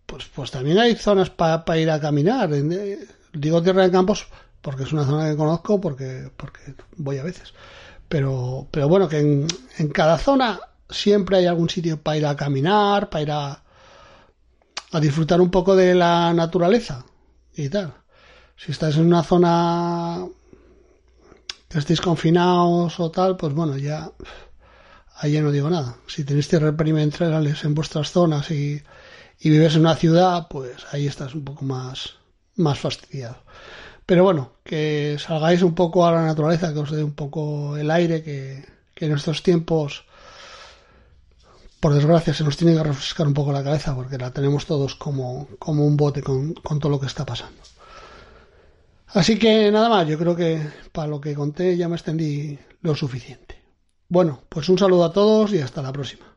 pues, 0.06 0.26
pues 0.34 0.52
también 0.52 0.80
hay 0.80 0.96
zonas 0.96 1.30
para 1.30 1.78
ir 1.78 1.90
a 1.92 2.00
caminar. 2.00 2.52
Eh, 2.54 3.08
digo 3.34 3.62
Tierra 3.62 3.84
de 3.84 3.92
Campos 3.92 4.28
porque 4.62 4.84
es 4.84 4.94
una 4.94 5.06
zona 5.06 5.30
que 5.30 5.38
conozco, 5.38 5.80
porque, 5.80 6.30
porque 6.36 6.76
voy 6.98 7.20
a 7.20 7.24
veces. 7.24 7.54
Pero, 8.10 8.68
pero 8.72 8.88
bueno, 8.88 9.08
que 9.08 9.20
en, 9.20 9.48
en 9.78 9.90
cada 9.90 10.18
zona 10.18 10.60
siempre 10.90 11.38
hay 11.38 11.46
algún 11.46 11.70
sitio 11.70 12.02
para 12.02 12.18
ir 12.18 12.26
a 12.26 12.36
caminar, 12.36 13.10
para 13.10 13.22
ir 13.22 13.32
a, 13.32 13.64
a 14.92 15.00
disfrutar 15.00 15.42
un 15.42 15.52
poco 15.52 15.76
de 15.76 15.96
la 15.96 16.34
naturaleza 16.34 17.06
y 17.56 17.70
tal. 17.70 17.94
Si 18.56 18.72
estás 18.72 18.98
en 18.98 19.06
una 19.06 19.24
zona 19.24 20.26
que 21.70 21.78
estéis 21.78 22.02
confinados 22.02 23.00
o 23.00 23.12
tal, 23.12 23.38
pues 23.38 23.54
bueno, 23.54 23.78
ya 23.78 24.12
ahí 25.16 25.34
ya 25.34 25.42
no 25.42 25.52
digo 25.52 25.70
nada. 25.70 25.98
Si 26.08 26.24
tenéis 26.24 26.48
tierras 26.48 26.76
perimetrales 26.76 27.64
en 27.64 27.76
vuestras 27.76 28.12
zonas 28.12 28.50
y, 28.52 28.82
y 29.40 29.50
vives 29.50 29.76
en 29.76 29.82
una 29.82 29.96
ciudad, 29.96 30.48
pues 30.50 30.86
ahí 30.92 31.08
estás 31.08 31.36
un 31.36 31.44
poco 31.44 31.66
más, 31.66 32.16
más 32.56 32.80
fastidiado. 32.80 33.38
Pero 34.08 34.24
bueno, 34.24 34.54
que 34.64 35.18
salgáis 35.20 35.62
un 35.62 35.76
poco 35.76 36.06
a 36.06 36.14
la 36.14 36.26
naturaleza, 36.26 36.74
que 36.74 36.80
os 36.80 36.92
dé 36.92 37.04
un 37.04 37.12
poco 37.12 37.76
el 37.76 37.92
aire, 37.92 38.24
que, 38.24 38.66
en 38.96 39.12
estos 39.12 39.44
tiempos, 39.44 40.06
por 41.80 41.94
desgracia, 41.94 42.34
se 42.34 42.44
nos 42.44 42.58
tiene 42.58 42.76
que 42.76 42.84
refrescar 42.84 43.28
un 43.28 43.34
poco 43.34 43.52
la 43.52 43.64
cabeza, 43.64 43.96
porque 43.96 44.18
la 44.18 44.32
tenemos 44.32 44.66
todos 44.66 44.96
como, 44.96 45.48
como 45.60 45.86
un 45.86 45.96
bote 45.98 46.22
con, 46.22 46.54
con 46.54 46.80
todo 46.80 46.92
lo 46.92 47.00
que 47.00 47.08
está 47.08 47.26
pasando. 47.26 47.62
Así 49.08 49.40
que 49.40 49.72
nada 49.72 49.90
más, 49.90 50.08
yo 50.08 50.18
creo 50.18 50.36
que 50.36 50.62
para 50.92 51.08
lo 51.08 51.22
que 51.22 51.34
conté 51.34 51.78
ya 51.78 51.88
me 51.88 51.96
extendí 51.96 52.60
lo 52.82 52.96
suficiente. 52.96 53.62
Bueno, 54.10 54.42
pues 54.50 54.70
un 54.70 54.78
saludo 54.78 55.06
a 55.06 55.14
todos 55.14 55.54
y 55.54 55.60
hasta 55.60 55.82
la 55.82 55.92
próxima. 55.94 56.37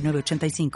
85 0.09 0.71